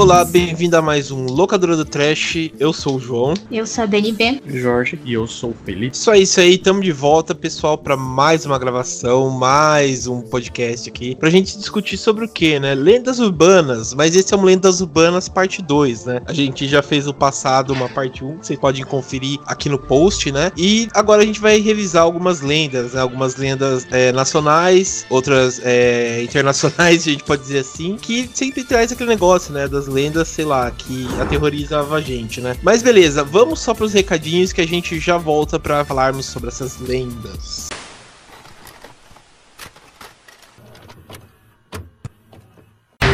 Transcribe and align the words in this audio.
Olá, 0.00 0.24
bem-vindo 0.24 0.74
a 0.78 0.80
mais 0.80 1.10
um 1.10 1.26
Locadora 1.26 1.76
do 1.76 1.84
Trash. 1.84 2.50
Eu 2.58 2.72
sou 2.72 2.96
o 2.96 2.98
João. 2.98 3.34
Eu 3.52 3.66
sou 3.66 3.84
a 3.84 3.86
Dani 3.86 4.12
B. 4.12 4.40
Jorge 4.46 4.98
e 5.04 5.12
eu 5.12 5.26
sou 5.26 5.50
o 5.50 5.56
Felipe. 5.62 5.94
Só 5.94 6.14
isso 6.14 6.40
aí, 6.40 6.54
estamos 6.54 6.82
de 6.82 6.90
volta, 6.90 7.34
pessoal, 7.34 7.76
para 7.76 7.98
mais 7.98 8.46
uma 8.46 8.58
gravação, 8.58 9.28
mais 9.28 10.06
um 10.06 10.22
podcast 10.22 10.88
aqui, 10.88 11.14
pra 11.14 11.28
gente 11.28 11.58
discutir 11.58 11.98
sobre 11.98 12.24
o 12.24 12.28
que, 12.28 12.58
né? 12.58 12.74
Lendas 12.74 13.18
urbanas, 13.18 13.92
mas 13.92 14.16
esse 14.16 14.32
é 14.32 14.36
um 14.38 14.42
Lendas 14.42 14.80
Urbanas 14.80 15.28
parte 15.28 15.60
2, 15.60 16.06
né? 16.06 16.22
A 16.24 16.32
gente 16.32 16.66
já 16.66 16.80
fez 16.82 17.04
no 17.04 17.12
passado 17.12 17.74
uma 17.74 17.90
parte 17.90 18.24
1, 18.24 18.38
que 18.38 18.46
vocês 18.46 18.58
podem 18.58 18.82
conferir 18.82 19.38
aqui 19.44 19.68
no 19.68 19.78
post, 19.78 20.32
né? 20.32 20.50
E 20.56 20.88
agora 20.94 21.20
a 21.22 21.26
gente 21.26 21.40
vai 21.40 21.60
revisar 21.60 22.04
algumas 22.04 22.40
lendas, 22.40 22.94
né? 22.94 23.02
Algumas 23.02 23.36
lendas 23.36 23.86
é, 23.90 24.12
nacionais, 24.12 25.04
outras 25.10 25.60
é, 25.62 26.22
internacionais, 26.24 27.06
a 27.06 27.10
gente 27.10 27.22
pode 27.22 27.42
dizer 27.42 27.58
assim, 27.58 27.98
que 28.00 28.30
sempre 28.32 28.64
traz 28.64 28.90
aquele 28.90 29.10
negócio, 29.10 29.52
né? 29.52 29.68
Das 29.68 29.89
lendas, 29.90 30.28
sei 30.28 30.44
lá, 30.44 30.70
que 30.70 31.06
aterrorizava 31.20 31.96
a 31.96 32.00
gente, 32.00 32.40
né? 32.40 32.56
Mas 32.62 32.82
beleza, 32.82 33.22
vamos 33.22 33.60
só 33.60 33.74
pros 33.74 33.92
recadinhos 33.92 34.52
que 34.52 34.60
a 34.60 34.66
gente 34.66 34.98
já 34.98 35.18
volta 35.18 35.58
para 35.58 35.84
falarmos 35.84 36.26
sobre 36.26 36.48
essas 36.48 36.78
lendas. 36.80 37.68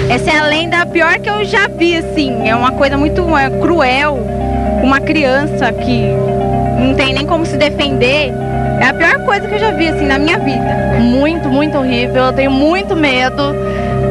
Essa 0.09 0.31
é 0.31 0.39
a 0.39 0.47
lenda 0.47 0.87
pior 0.87 1.19
que 1.19 1.29
eu 1.29 1.45
já 1.45 1.67
vi, 1.67 1.97
assim. 1.97 2.49
É 2.49 2.55
uma 2.55 2.71
coisa 2.71 2.97
muito 2.97 3.37
é, 3.37 3.51
cruel. 3.61 4.19
Uma 4.83 5.01
criança 5.01 5.73
que 5.73 6.11
não 6.81 6.95
tem 6.95 7.13
nem 7.13 7.27
como 7.27 7.45
se 7.45 7.57
defender. 7.57 8.33
É 8.81 8.89
a 8.89 8.95
pior 8.95 9.25
coisa 9.25 9.49
que 9.49 9.55
eu 9.55 9.59
já 9.59 9.73
vi, 9.73 9.89
assim, 9.89 10.07
na 10.07 10.19
minha 10.19 10.39
vida. 10.39 11.01
Muito, 11.01 11.49
muito 11.49 11.77
horrível. 11.77 12.27
Eu 12.27 12.33
tenho 12.33 12.51
muito 12.51 12.95
medo, 12.95 13.53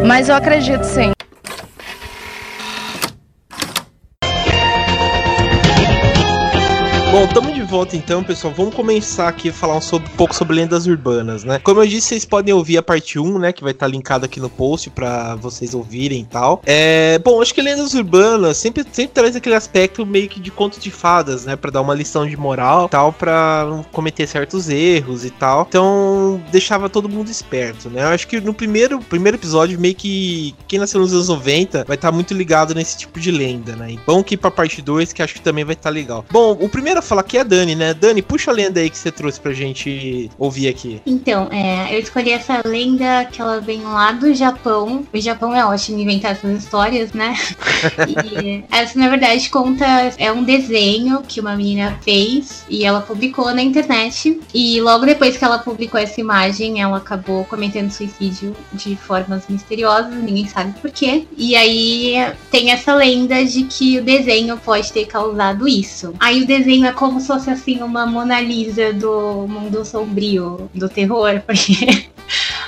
mas 0.06 0.28
eu 0.28 0.36
acredito 0.36 0.84
sim. 0.84 1.15
Bom, 7.16 7.24
estamos 7.24 7.54
de 7.56 7.62
volta 7.62 7.96
então, 7.96 8.22
pessoal. 8.22 8.54
Vamos 8.54 8.76
começar 8.76 9.30
aqui 9.30 9.48
a 9.48 9.54
falar 9.54 9.78
um, 9.78 9.82
sobre- 9.82 10.10
um 10.12 10.16
pouco 10.18 10.36
sobre 10.36 10.54
lendas 10.54 10.86
urbanas, 10.86 11.46
né? 11.46 11.60
Como 11.60 11.80
eu 11.82 11.88
disse, 11.88 12.10
vocês 12.10 12.26
podem 12.26 12.54
ouvir 12.54 12.78
a 12.78 12.84
parte 12.84 13.18
1, 13.18 13.40
né? 13.40 13.54
Que 13.54 13.64
vai 13.64 13.72
estar 13.72 13.88
linkada 13.88 14.26
aqui 14.26 14.38
no 14.42 14.50
post 14.50 14.90
pra 14.90 15.34
vocês 15.36 15.74
ouvirem 15.74 16.24
e 16.24 16.26
tal. 16.26 16.62
É, 16.66 17.18
bom, 17.20 17.42
acho 17.42 17.54
que 17.54 17.62
lendas 17.62 17.94
urbanas 17.94 18.58
sempre, 18.58 18.84
sempre 18.92 19.14
traz 19.14 19.34
aquele 19.34 19.56
aspecto 19.56 20.06
meio 20.06 20.28
que 20.28 20.42
de 20.42 20.52
conto 20.52 20.78
de 20.78 20.92
fadas, 20.92 21.46
né? 21.46 21.56
Pra 21.56 21.72
dar 21.72 21.80
uma 21.80 21.94
lição 21.94 22.28
de 22.28 22.36
moral 22.36 22.90
tal, 22.90 23.14
pra 23.14 23.66
não 23.70 23.82
cometer 23.82 24.28
certos 24.28 24.68
erros 24.68 25.24
e 25.24 25.30
tal. 25.30 25.66
Então, 25.70 26.44
deixava 26.52 26.90
todo 26.90 27.08
mundo 27.08 27.30
esperto, 27.32 27.90
né? 27.90 28.04
Eu 28.04 28.08
acho 28.10 28.28
que 28.28 28.42
no 28.42 28.54
primeiro, 28.54 29.00
primeiro 29.00 29.38
episódio, 29.38 29.80
meio 29.80 29.96
que 29.96 30.54
quem 30.68 30.80
nasceu 30.80 31.00
nos 31.00 31.14
anos 31.14 31.30
90 31.30 31.86
vai 31.88 31.96
estar 31.96 32.12
muito 32.12 32.34
ligado 32.34 32.76
nesse 32.76 32.98
tipo 32.98 33.22
de 33.22 33.32
lenda, 33.32 33.74
né? 33.74 33.92
E 33.94 34.00
Vamos 34.06 34.24
aqui 34.24 34.36
pra 34.36 34.52
parte 34.52 34.82
2, 34.82 35.14
que 35.14 35.22
acho 35.24 35.36
que 35.36 35.42
também 35.42 35.64
vai 35.64 35.76
estar 35.76 35.90
legal. 35.90 36.26
Bom, 36.30 36.52
o 36.60 36.68
primeiro 36.68 37.05
falar 37.06 37.22
aqui 37.22 37.38
é 37.38 37.42
a 37.42 37.44
Dani, 37.44 37.76
né? 37.76 37.94
Dani, 37.94 38.22
puxa 38.22 38.52
a 38.52 38.54
lenda 38.54 38.80
aí 38.80 38.90
que 38.90 38.98
você 38.98 39.12
trouxe 39.12 39.40
pra 39.40 39.54
gente 39.54 40.30
ouvir 40.38 40.68
aqui. 40.68 41.02
Então, 41.06 41.48
é, 41.52 41.96
eu 41.96 42.00
escolhi 42.00 42.32
essa 42.32 42.62
lenda 42.66 43.26
que 43.26 43.42
ela 43.42 43.60
vem 43.60 43.82
lá 43.82 44.12
do 44.12 44.34
Japão. 44.34 45.06
O 45.14 45.20
Japão 45.20 45.56
é 45.56 45.66
ótimo 45.66 46.00
inventar 46.00 46.32
essas 46.32 46.64
histórias, 46.64 47.14
né? 47.14 47.36
E 48.36 48.64
essa, 48.72 48.98
na 48.98 49.10
verdade, 49.10 49.50
conta. 49.50 49.86
É 50.18 50.32
um 50.32 50.44
desenho 50.44 51.22
que 51.22 51.40
uma 51.40 51.56
menina 51.56 51.98
fez 52.02 52.66
e 52.70 52.84
ela 52.84 53.02
publicou 53.02 53.54
na 53.54 53.62
internet. 53.62 54.40
E 54.54 54.82
logo 54.82 55.06
depois 55.06 55.38
que 55.38 55.44
ela 55.44 55.60
publicou 55.60 56.00
essa 56.00 56.20
imagem, 56.20 56.82
ela 56.82 56.98
acabou 56.98 57.46
cometendo 57.46 57.92
suicídio 57.92 58.56
de 58.74 58.96
formas 58.96 59.44
misteriosas, 59.48 60.14
ninguém 60.14 60.48
sabe 60.48 60.74
por 60.80 60.92
quê. 60.92 61.28
E 61.38 61.56
aí 61.56 62.16
tem 62.52 62.72
essa 62.72 62.94
lenda 62.94 63.44
de 63.46 63.64
que 63.64 64.00
o 64.00 64.04
desenho 64.04 64.58
pode 64.58 64.92
ter 64.92 65.06
causado 65.06 65.68
isso. 65.68 66.14
Aí 66.20 66.44
o 66.44 66.48
desenho 66.48 66.86
é 66.86 66.92
como 66.96 67.20
se 67.20 67.28
fosse 67.28 67.50
assim 67.50 67.82
uma 67.82 68.06
Mona 68.06 68.42
Lisa 68.42 68.94
do 68.94 69.48
mundo 69.48 69.86
sombrio, 69.86 70.70
do 70.74 70.90
terror, 70.90 71.42
porque 71.46 72.10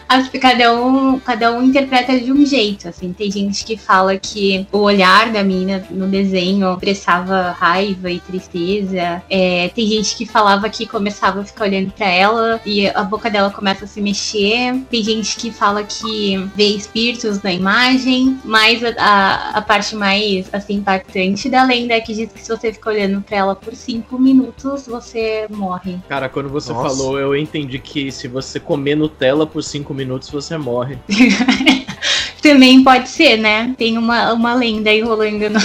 as- 0.07 0.29
cada 0.29 0.73
um, 0.75 1.19
cada 1.19 1.51
um 1.51 1.61
interpreta 1.63 2.19
de 2.19 2.31
um 2.31 2.45
jeito, 2.45 2.87
assim. 2.87 3.13
Tem 3.13 3.31
gente 3.31 3.65
que 3.65 3.77
fala 3.77 4.17
que 4.17 4.65
o 4.71 4.79
olhar 4.79 5.31
da 5.31 5.43
menina 5.43 5.85
no 5.89 6.07
desenho 6.07 6.73
expressava 6.73 7.51
raiva 7.51 8.09
e 8.09 8.19
tristeza. 8.19 9.21
É, 9.29 9.69
tem 9.75 9.87
gente 9.87 10.15
que 10.15 10.25
falava 10.25 10.69
que 10.69 10.85
começava 10.85 11.41
a 11.41 11.45
ficar 11.45 11.65
olhando 11.65 11.91
pra 11.91 12.07
ela 12.07 12.61
e 12.65 12.87
a 12.87 13.03
boca 13.03 13.29
dela 13.29 13.49
começa 13.49 13.85
a 13.85 13.87
se 13.87 14.01
mexer. 14.01 14.75
Tem 14.89 15.03
gente 15.03 15.35
que 15.37 15.51
fala 15.51 15.83
que 15.83 16.37
vê 16.55 16.65
espíritos 16.67 17.41
na 17.41 17.51
imagem, 17.53 18.39
mas 18.43 18.83
a, 18.83 18.93
a, 18.97 19.49
a 19.57 19.61
parte 19.61 19.95
mais 19.95 20.47
assim 20.53 20.75
impactante 20.75 21.49
da 21.49 21.63
lenda 21.63 21.93
é 21.93 22.01
que 22.01 22.13
diz 22.13 22.31
que 22.31 22.41
se 22.41 22.49
você 22.49 22.71
ficar 22.71 22.91
olhando 22.91 23.21
pra 23.21 23.37
ela 23.37 23.55
por 23.55 23.75
cinco 23.75 24.17
minutos, 24.19 24.85
você 24.87 25.47
morre. 25.49 25.97
Cara, 26.07 26.29
quando 26.29 26.49
você 26.49 26.71
Nossa. 26.71 26.89
falou, 26.95 27.19
eu 27.19 27.35
entendi 27.35 27.79
que 27.79 28.11
se 28.11 28.27
você 28.27 28.59
comer 28.59 28.95
Nutella 28.95 29.45
por 29.45 29.63
5 29.63 29.93
minutos, 29.97 30.29
você 30.29 30.57
morre. 30.57 30.97
Também 32.41 32.83
pode 32.83 33.09
ser, 33.09 33.37
né? 33.37 33.73
Tem 33.77 33.97
uma, 33.97 34.31
uma 34.31 34.53
lenda 34.53 34.89
aí 34.89 35.01
rolando 35.01 35.49
no, 35.49 35.59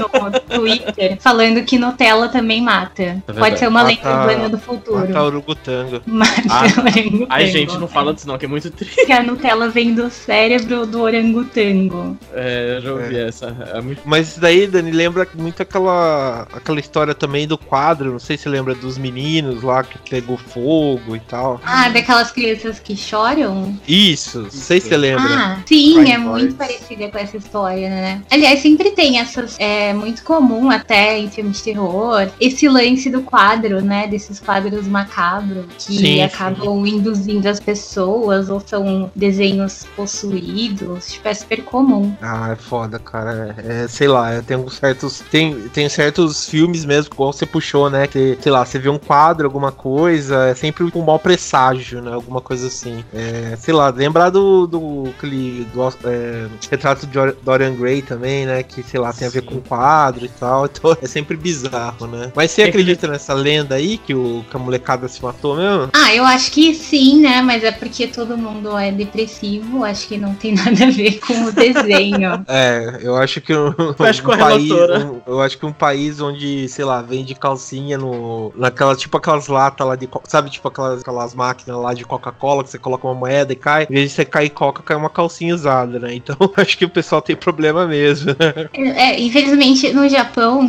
no 0.00 0.08
Twitter 0.50 1.16
falando 1.20 1.62
que 1.64 1.78
Nutella 1.78 2.28
também 2.28 2.60
mata. 2.60 3.22
É 3.26 3.32
pode 3.32 3.58
ser 3.58 3.68
uma 3.68 3.82
lenda 3.82 4.08
urbana 4.08 4.48
do 4.48 4.58
futuro. 4.58 4.98
Mata 4.98 5.22
Urugutanga. 5.22 6.02
Mata 6.06 6.42
Ah, 6.48 6.64
orangotango. 6.80 7.26
Ai, 7.28 7.46
gente, 7.46 7.78
não 7.78 7.88
fala 7.88 8.12
disso 8.14 8.26
não, 8.28 8.36
que 8.38 8.44
é 8.44 8.48
muito 8.48 8.70
triste. 8.70 9.06
Que 9.06 9.12
a 9.12 9.22
Nutella 9.22 9.68
vem 9.68 9.94
do 9.94 10.10
cérebro 10.10 10.86
do 10.86 11.00
orangotango. 11.00 12.16
É, 12.32 12.76
eu 12.76 12.80
já 12.82 12.92
ouvi 12.92 13.16
essa. 13.18 13.56
É 13.74 13.80
muito... 13.80 14.02
Mas 14.04 14.28
isso 14.30 14.40
daí, 14.40 14.66
Dani, 14.66 14.90
lembra 14.90 15.26
muito 15.34 15.62
aquela, 15.62 16.46
aquela 16.52 16.80
história 16.80 17.14
também 17.14 17.46
do 17.46 17.56
quadro, 17.56 18.12
não 18.12 18.18
sei 18.18 18.36
se 18.36 18.44
você 18.44 18.48
lembra 18.48 18.74
dos 18.74 18.98
meninos 18.98 19.62
lá 19.62 19.82
que 19.82 19.98
pegou 20.10 20.36
fogo 20.36 21.16
e 21.16 21.20
tal. 21.20 21.60
Ah, 21.64 21.88
daquelas 21.88 22.30
crianças 22.30 22.78
que 22.78 22.96
choram? 22.96 23.78
Isso, 23.86 24.42
não 24.42 24.50
sei 24.50 24.80
se 24.80 24.88
você 24.88 24.96
lembra. 24.96 25.24
Ah, 25.28 25.58
sim, 25.66 26.10
é 26.10 26.18
muito 26.18 26.54
parecida 26.54 27.08
com 27.08 27.18
essa 27.18 27.36
história, 27.36 27.88
né? 27.88 28.22
Aliás, 28.30 28.60
sempre 28.60 28.90
tem 28.90 29.18
essas. 29.18 29.56
É 29.58 29.92
muito 29.92 30.22
comum 30.24 30.39
até 30.70 31.18
em 31.18 31.30
filmes 31.30 31.58
de 31.58 31.64
terror. 31.64 32.28
Esse 32.40 32.68
lance 32.68 33.10
do 33.10 33.22
quadro, 33.22 33.82
né? 33.82 34.06
Desses 34.06 34.40
quadros 34.40 34.86
macabros 34.86 35.66
que 35.78 35.96
Sim, 35.98 36.22
acabam 36.22 36.86
induzindo 36.86 37.48
as 37.48 37.60
pessoas 37.60 38.48
ou 38.48 38.60
são 38.60 39.10
desenhos 39.14 39.86
possuídos. 39.96 41.12
Tipo, 41.12 41.28
é 41.28 41.34
super 41.34 41.62
comum. 41.64 42.14
Ah, 42.20 42.50
é 42.52 42.56
foda, 42.56 42.98
cara. 42.98 43.54
É, 43.58 43.88
sei 43.88 44.08
lá, 44.08 44.42
tem 44.42 44.56
alguns 44.56 44.74
certos. 44.74 45.20
Tem, 45.30 45.68
tem 45.68 45.88
certos 45.88 46.48
filmes 46.48 46.84
mesmo, 46.84 47.12
igual 47.12 47.32
você 47.32 47.46
puxou, 47.46 47.90
né? 47.90 48.06
Que, 48.06 48.38
sei 48.40 48.52
lá, 48.52 48.64
você 48.64 48.78
vê 48.78 48.88
um 48.88 48.98
quadro, 48.98 49.46
alguma 49.46 49.72
coisa, 49.72 50.46
é 50.46 50.54
sempre 50.54 50.84
um 50.84 51.02
mau 51.02 51.18
presságio, 51.18 52.00
né? 52.02 52.12
Alguma 52.12 52.40
coisa 52.40 52.66
assim. 52.66 53.04
É, 53.12 53.56
sei 53.56 53.74
lá, 53.74 53.88
lembrar 53.90 54.30
do. 54.30 54.66
do, 54.66 55.04
aquele, 55.16 55.64
do 55.72 55.82
é, 56.04 56.46
retrato 56.70 57.06
de 57.06 57.12
Dor- 57.12 57.36
Dorian 57.42 57.74
Gray 57.74 58.02
também, 58.02 58.46
né? 58.46 58.62
Que, 58.62 58.82
sei 58.82 59.00
lá, 59.00 59.12
tem 59.12 59.26
a 59.26 59.30
ver 59.30 59.42
com 59.42 59.60
quadro 59.60 60.24
e 60.24 60.28
tal. 60.38 60.66
Então 60.80 60.96
é 61.02 61.06
sempre 61.06 61.36
bizarro, 61.36 62.06
né? 62.06 62.32
Mas 62.34 62.50
você 62.52 62.62
Tem 62.62 62.70
acredita 62.70 63.06
nessa 63.08 63.34
lenda 63.34 63.74
aí 63.74 63.98
que, 63.98 64.14
o, 64.14 64.44
que 64.48 64.56
a 64.56 64.58
molecada 64.58 65.08
se 65.08 65.22
matou 65.22 65.56
mesmo? 65.56 65.90
Ah, 65.92 66.14
eu 66.14 66.24
acho 66.24 66.50
que 66.52 66.74
sim, 66.74 67.20
né? 67.20 67.42
Mas 67.42 67.62
é 67.64 67.72
porque 67.72 68.06
todo 68.06 68.36
mundo 68.36 68.76
é 68.78 68.90
depressivo. 68.92 69.84
Acho 69.84 70.06
que 70.08 70.16
não 70.18 70.34
tem 70.34 70.54
nada 70.56 70.86
a 70.86 70.90
ver 70.90 71.18
com 71.20 71.44
o 71.44 71.52
desenho. 71.52 72.44
É, 72.48 72.98
eu 73.02 73.16
acho 73.16 73.40
que 73.40 73.54
um, 73.54 73.68
um 73.68 74.30
a 74.32 74.36
país, 74.38 74.68
relatora. 74.68 75.06
um- 75.06 75.20
eu 75.26 75.40
acho 75.40 75.58
que 75.58 75.66
um 75.66 75.72
país 75.72 76.20
onde, 76.20 76.68
sei 76.68 76.84
lá, 76.84 77.00
vende 77.02 77.34
calcinha 77.34 77.96
no 77.98 78.52
naquela 78.56 78.94
tipo 78.96 79.16
aquelas 79.16 79.46
latas 79.48 79.86
lá 79.86 79.96
de, 79.96 80.08
sabe, 80.26 80.50
tipo 80.50 80.66
aquelas, 80.68 81.00
aquelas 81.00 81.34
máquinas 81.34 81.80
lá 81.80 81.94
de 81.94 82.04
Coca-Cola 82.04 82.64
que 82.64 82.70
você 82.70 82.78
coloca 82.78 83.06
uma 83.06 83.14
moeda 83.14 83.52
e 83.52 83.56
cai, 83.56 83.86
em 83.88 83.92
vez 83.94 84.10
de 84.10 84.16
você 84.16 84.24
cair 84.24 84.50
coca, 84.50 84.82
cai 84.82 84.96
uma 84.96 85.10
calcinha 85.10 85.54
usada, 85.54 85.98
né? 85.98 86.14
Então, 86.14 86.36
acho 86.56 86.76
que 86.76 86.84
o 86.84 86.90
pessoal 86.90 87.22
tem 87.22 87.36
problema 87.36 87.86
mesmo. 87.86 88.34
É, 88.74 89.18
infelizmente, 89.20 89.92
no 89.92 90.08
Japão, 90.08 90.19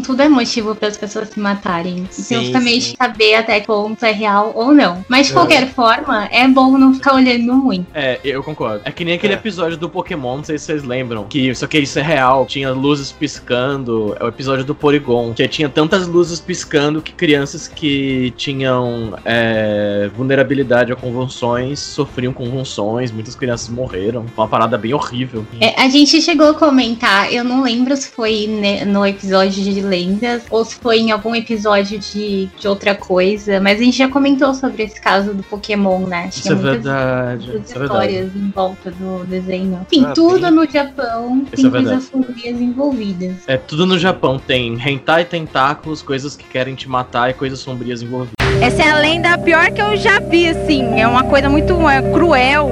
tudo 0.01 0.21
é 0.21 0.29
motivo 0.29 0.75
para 0.75 0.87
as 0.87 0.97
pessoas 0.97 1.29
se 1.29 1.39
matarem. 1.39 1.99
Então 1.99 2.09
Sim, 2.11 2.45
fica 2.45 2.59
meio 2.59 2.79
de 2.79 2.95
saber 2.97 3.35
até 3.35 3.59
que 3.59 3.67
ponto 3.67 4.03
é 4.05 4.11
real 4.11 4.51
ou 4.55 4.73
não. 4.73 5.03
Mas 5.07 5.27
de 5.27 5.31
É. 5.31 5.35
qualquer 5.35 5.67
forma, 5.69 6.27
é 6.31 6.47
bom 6.47 6.77
não 6.77 6.93
ficar 6.93 7.15
olhando 7.15 7.53
muito. 7.53 7.87
É, 7.93 8.19
eu 8.23 8.43
concordo. 8.43 8.81
É 8.85 8.91
que 8.91 9.03
nem 9.03 9.15
aquele 9.15 9.33
É. 9.33 9.35
episódio 9.35 9.77
do 9.77 9.89
Pokémon, 9.89 10.37
não 10.37 10.43
sei 10.43 10.57
se 10.57 10.65
vocês 10.65 10.83
lembram. 10.83 11.25
Que 11.25 11.49
isso 11.49 11.65
aqui 11.65 11.79
isso 11.79 11.99
é 11.99 12.01
real. 12.01 12.45
Tinha 12.45 12.71
luzes 12.71 13.11
piscando. 13.11 14.15
É 14.19 14.23
o 14.23 14.27
episódio 14.27 14.63
do 14.63 14.75
Porygon. 14.75 15.33
Que 15.33 15.47
tinha 15.47 15.69
tantas 15.69 16.07
luzes 16.07 16.39
piscando 16.39 17.01
que 17.01 17.11
crianças 17.11 17.67
que 17.67 18.33
tinham 18.37 19.13
é, 19.25 20.09
vulnerabilidade 20.15 20.91
a 20.91 20.95
convulsões 20.95 21.79
sofriam 21.79 22.31
convulsões. 22.33 23.11
Muitas 23.11 23.35
crianças 23.35 23.69
morreram. 23.69 24.25
Foi 24.35 24.43
uma 24.43 24.47
parada 24.47 24.77
bem 24.77 24.93
horrível. 24.93 25.45
É, 25.59 25.79
a 25.81 25.89
gente 25.89 26.21
chegou 26.21 26.49
a 26.49 26.53
comentar, 26.53 27.31
eu 27.33 27.43
não 27.43 27.63
lembro 27.63 27.95
se 27.95 28.09
foi 28.09 28.47
no, 28.85 29.05
episódio 29.05 29.40
de 29.49 29.81
lendas 29.81 30.43
ou 30.49 30.63
se 30.63 30.75
foi 30.75 30.99
em 30.99 31.11
algum 31.11 31.35
episódio 31.35 31.97
de, 31.99 32.47
de 32.59 32.67
outra 32.67 32.95
coisa. 32.95 33.59
Mas 33.59 33.79
a 33.79 33.83
gente 33.83 33.97
já 33.97 34.07
comentou 34.07 34.53
sobre 34.53 34.83
esse 34.83 34.99
caso 34.99 35.33
do 35.33 35.43
Pokémon, 35.43 35.99
né? 36.07 36.29
Isso 36.29 36.51
é 36.51 36.55
verdade. 36.55 37.47
muitas 37.47 37.69
Isso 37.69 37.75
é 37.75 37.79
verdade. 37.79 38.11
histórias 38.13 38.35
em 38.35 38.49
volta 38.51 38.91
do 38.91 39.25
desenho. 39.25 39.79
Enfim, 39.91 40.05
Ah, 40.05 40.13
tudo 40.13 40.41
tem. 40.41 40.51
no 40.51 40.69
Japão 40.69 41.43
Isso 41.51 41.55
tem 41.55 41.65
é 41.67 41.69
coisas 41.83 42.03
sombrias 42.05 42.59
envolvidas. 42.61 43.35
É 43.47 43.57
tudo 43.57 43.85
no 43.85 43.97
Japão. 43.97 44.39
Tem 44.39 44.73
hentai 44.85 45.25
tentáculos, 45.25 46.01
coisas 46.01 46.35
que 46.35 46.43
querem 46.45 46.75
te 46.75 46.89
matar 46.89 47.29
e 47.29 47.33
coisas 47.33 47.59
sombrias 47.59 48.01
envolvidas. 48.01 48.33
Essa 48.61 48.83
é 48.83 48.89
a 48.91 48.97
lenda 48.99 49.37
pior 49.37 49.71
que 49.71 49.81
eu 49.81 49.95
já 49.97 50.19
vi, 50.19 50.47
assim. 50.47 50.99
É 50.99 51.07
uma 51.07 51.23
coisa 51.23 51.49
muito 51.49 51.73
é, 51.89 52.01
cruel. 52.13 52.69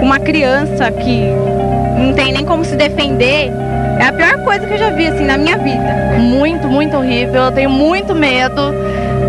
Uma 0.00 0.18
criança 0.18 0.90
que 0.92 1.22
não 1.98 2.14
tem 2.14 2.32
nem 2.32 2.44
como 2.44 2.64
se 2.64 2.76
defender. 2.76 3.50
É 3.98 4.04
a 4.04 4.12
pior 4.12 4.44
coisa 4.44 4.66
que 4.66 4.72
eu 4.72 4.78
já 4.78 4.90
vi, 4.90 5.06
assim, 5.06 5.24
na 5.24 5.36
minha 5.36 5.58
vida. 5.58 6.18
Muito, 6.18 6.68
muito 6.68 6.96
horrível. 6.96 7.44
Eu 7.44 7.52
tenho 7.52 7.70
muito 7.70 8.14
medo. 8.14 8.72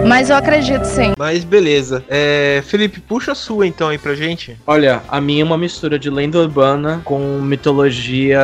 Mas 0.07 0.29
eu 0.29 0.35
acredito 0.35 0.85
sim. 0.85 1.13
Mas 1.17 1.43
beleza. 1.43 2.03
É, 2.09 2.63
Felipe, 2.65 2.99
puxa 2.99 3.33
a 3.33 3.35
sua 3.35 3.67
então 3.67 3.89
aí 3.89 3.97
pra 3.97 4.15
gente. 4.15 4.57
Olha, 4.65 5.01
a 5.07 5.21
minha 5.21 5.41
é 5.41 5.45
uma 5.45 5.57
mistura 5.57 5.99
de 5.99 6.09
lenda 6.09 6.39
urbana 6.39 7.01
com 7.05 7.19
mitologia 7.41 8.39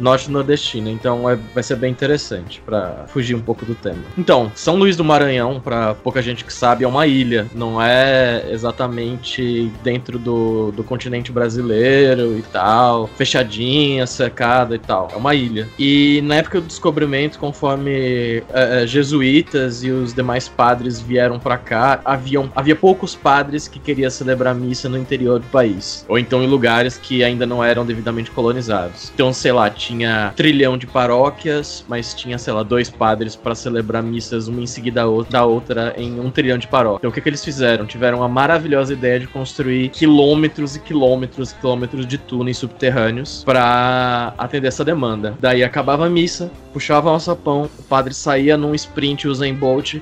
norte-nordestina, 0.00 0.90
então 0.90 1.28
é- 1.28 1.36
vai 1.54 1.62
ser 1.62 1.76
bem 1.76 1.90
interessante 1.90 2.62
pra 2.64 3.04
fugir 3.08 3.34
um 3.34 3.40
pouco 3.40 3.64
do 3.66 3.74
tema. 3.74 3.98
Então, 4.16 4.50
São 4.54 4.76
Luís 4.76 4.96
do 4.96 5.04
Maranhão, 5.04 5.60
pra 5.60 5.94
pouca 5.94 6.22
gente 6.22 6.44
que 6.44 6.52
sabe, 6.52 6.84
é 6.84 6.88
uma 6.88 7.06
ilha, 7.06 7.46
não 7.54 7.80
é 7.82 8.44
exatamente 8.50 9.70
dentro 9.84 10.18
do, 10.18 10.72
do 10.72 10.82
continente 10.82 11.30
brasileiro 11.30 12.38
e 12.38 12.42
tal, 12.42 13.06
fechadinha, 13.16 14.06
cercada 14.06 14.74
e 14.74 14.78
tal. 14.78 15.08
É 15.12 15.16
uma 15.16 15.34
ilha. 15.34 15.68
E 15.78 16.20
na 16.24 16.36
época 16.36 16.60
do 16.60 16.66
descobrimento, 16.66 17.38
conforme 17.38 18.42
é, 18.50 18.82
é, 18.82 18.86
jesuítas 18.86 19.82
e 19.84 19.90
os 19.90 20.14
demais 20.14 20.48
padres 20.48 20.75
vieram 21.00 21.38
pra 21.38 21.56
cá, 21.56 22.00
haviam, 22.04 22.50
havia 22.54 22.76
poucos 22.76 23.14
padres 23.14 23.68
que 23.68 23.78
queriam 23.78 24.10
celebrar 24.10 24.54
missa 24.54 24.88
no 24.88 24.98
interior 24.98 25.38
do 25.38 25.46
país. 25.46 26.04
Ou 26.08 26.18
então 26.18 26.42
em 26.42 26.46
lugares 26.46 26.96
que 26.96 27.22
ainda 27.22 27.46
não 27.46 27.62
eram 27.62 27.84
devidamente 27.84 28.30
colonizados. 28.30 29.10
Então, 29.14 29.32
sei 29.32 29.52
lá, 29.52 29.70
tinha 29.70 30.32
trilhão 30.36 30.76
de 30.76 30.86
paróquias, 30.86 31.84
mas 31.88 32.14
tinha, 32.14 32.38
sei 32.38 32.52
lá, 32.52 32.62
dois 32.62 32.90
padres 32.90 33.36
para 33.36 33.54
celebrar 33.54 34.02
missas, 34.02 34.48
uma 34.48 34.60
em 34.60 34.66
seguida 34.66 34.96
da 34.96 35.06
outra, 35.06 35.32
da 35.32 35.44
outra 35.44 35.94
em 35.96 36.18
um 36.18 36.30
trilhão 36.30 36.58
de 36.58 36.66
paróquias. 36.66 37.00
Então, 37.00 37.10
o 37.10 37.12
que, 37.12 37.20
que 37.20 37.28
eles 37.28 37.44
fizeram? 37.44 37.86
Tiveram 37.86 38.22
a 38.22 38.28
maravilhosa 38.28 38.92
ideia 38.92 39.20
de 39.20 39.26
construir 39.26 39.90
quilômetros 39.90 40.76
e 40.76 40.80
quilômetros 40.80 41.52
e 41.52 41.54
quilômetros 41.56 42.06
de 42.06 42.18
túneis 42.18 42.58
subterrâneos 42.58 43.44
para 43.44 44.32
atender 44.38 44.68
essa 44.68 44.84
demanda. 44.84 45.34
Daí 45.40 45.62
acabava 45.62 46.06
a 46.06 46.10
missa, 46.10 46.50
puxava 46.72 47.10
o 47.10 47.20
sapão, 47.20 47.68
o 47.78 47.82
padre 47.82 48.14
saía 48.14 48.56
num 48.56 48.74
sprint 48.74 49.28
Usain 49.28 49.54
Bolt, 49.54 50.00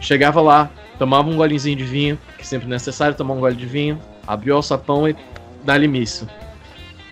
chegava 0.00 0.40
lá, 0.40 0.70
tomava 0.98 1.28
um 1.28 1.36
golinzinho 1.36 1.76
de 1.76 1.84
vinho, 1.84 2.18
que 2.36 2.46
sempre 2.46 2.66
é 2.66 2.70
necessário 2.70 3.16
tomar 3.16 3.34
um 3.34 3.40
gole 3.40 3.56
de 3.56 3.66
vinho, 3.66 4.00
abriu 4.26 4.56
o 4.56 4.62
sapão 4.62 5.08
e 5.08 5.16
dá-lhe. 5.64 5.88